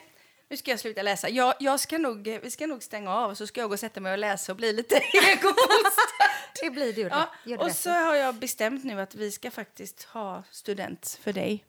[0.49, 1.29] nu ska jag sluta läsa.
[1.29, 3.79] Jag, jag ska nog, eh, vi ska nog stänga av så ska jag gå och
[3.79, 6.29] sätta mig och läsa och bli lite egoboostad.
[6.61, 7.01] Det blir du.
[7.01, 11.19] ja, Gör det och så har jag bestämt nu att vi ska faktiskt ha student
[11.23, 11.65] för dig.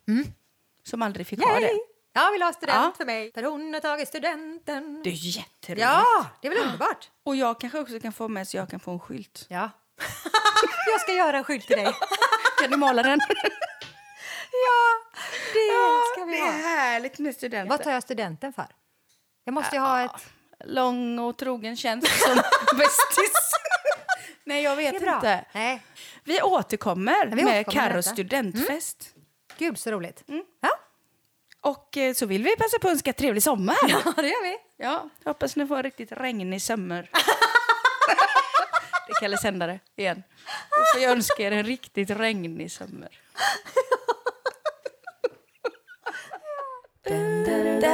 [0.84, 1.60] Som aldrig fick ha Yay!
[1.60, 1.78] det.
[2.12, 2.92] Jag vill ha student Ja.
[2.96, 3.32] för mig.
[3.32, 5.00] För hon har tagit studenten.
[5.04, 5.80] Det är jätteroligt.
[5.82, 7.10] Ja, det är väl underbart?
[7.24, 9.46] Och jag kanske också kan få med så jag kan få en skylt.
[9.48, 9.70] Ja.
[10.92, 11.94] jag ska göra en skylt till dig.
[12.62, 13.20] Kan du måla den?
[15.54, 16.50] ja, det ska det vi är ha.
[16.52, 17.68] härligt med studenter.
[17.70, 18.66] Vad tar jag studenten för?
[19.44, 20.10] Jag måste ju ha ett...
[20.64, 22.34] Lång och trogen tjänst som
[22.78, 23.52] bästis.
[24.44, 25.44] Nej, jag Det vet är inte.
[25.52, 25.82] Nej,
[26.24, 29.14] Vi återkommer vi med Carros studentfest.
[29.58, 30.28] gud så roligt.
[30.28, 30.44] Mm.
[30.60, 30.68] Ja.
[31.60, 33.76] Och eh, så vill vi passa på att önska trevlig sommar.
[33.88, 34.58] ja, det gör vi.
[34.76, 37.02] Ja, hoppas ni får en riktigt regnig sommar.
[39.06, 40.22] det är Kalle Sändare igen.
[40.70, 43.08] Och så jag önskar er en riktigt regnig sommar.
[47.04, 47.89] Jätteroligt.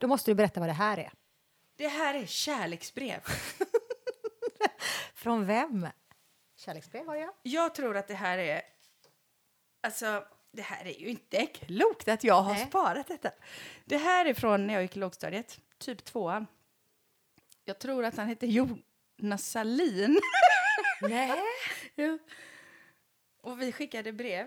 [0.00, 1.12] Då måste du berätta vad det här är.
[1.76, 3.20] Det här är kärleksbrev.
[5.14, 5.88] Från vem?
[6.56, 7.30] Kärleksbrev har jag.
[7.42, 8.62] Jag tror att det här är...
[9.82, 12.66] Alltså, det här är ju inte klokt att jag har Nej.
[12.66, 13.30] sparat detta.
[13.84, 16.46] Det här är från när jag gick i lågstadiet, typ tvåan.
[17.64, 20.20] Jag tror att han heter Jonas Salin.
[21.00, 21.40] Nej.
[21.94, 22.18] Ja.
[23.42, 24.46] Och vi skickade brev.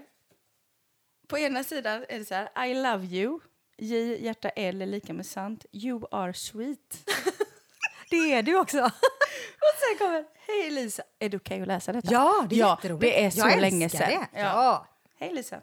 [1.28, 3.39] På ena sidan är det så här, I love you.
[3.78, 5.66] J, hjärta L är lika med sant.
[5.72, 7.10] You are sweet.
[8.10, 8.78] Det är du också.
[9.64, 11.04] Och sen kommer, hej Lisa.
[11.20, 12.12] Är det okej att läsa detta?
[12.12, 13.01] Ja, det är ja, jätteroligt.
[13.01, 14.28] det är så jag länge sedan.
[14.34, 14.39] Det.
[14.39, 14.88] Ja.
[15.16, 15.62] Hej Lisa.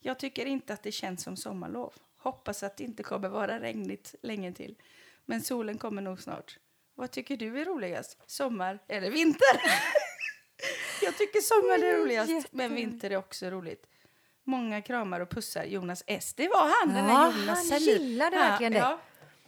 [0.00, 1.92] Jag tycker inte att det känns som sommarlov.
[2.16, 4.74] Hoppas att det inte kommer vara regnigt länge till.
[5.26, 6.58] Men solen kommer nog snart.
[6.94, 8.18] Vad tycker du är roligast?
[8.26, 9.60] Sommar eller vinter?
[11.02, 12.72] jag tycker sommar är roligast, men jätteroligt.
[12.92, 13.86] vinter är också roligt.
[14.44, 16.34] Många kramar och pussar Jonas S.
[16.36, 18.96] Det var han, den Ja, här Jonas han gillade verkligen dig.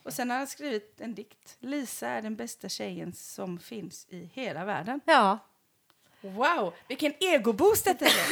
[0.02, 1.56] Och sen har han skrivit en dikt.
[1.60, 5.00] Lisa är den bästa tjejen som finns i hela världen.
[5.04, 5.38] ja.
[6.20, 8.10] Wow, vilken egoboost detta är!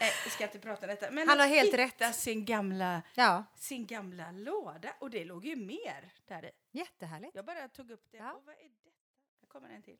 [0.00, 1.10] Nej, vi ska inte prata om detta.
[1.10, 2.16] Men Han har helt hitta rätt.
[2.16, 3.44] Sin gamla, Ja.
[3.54, 4.94] sin gamla låda.
[4.98, 6.50] Och det låg ju mer där i.
[6.70, 7.34] Jättehärligt.
[7.34, 8.16] Jag bara tog upp det.
[8.16, 8.32] Ja.
[8.32, 8.90] Och vad är detta?
[9.40, 9.98] Här kommer en till.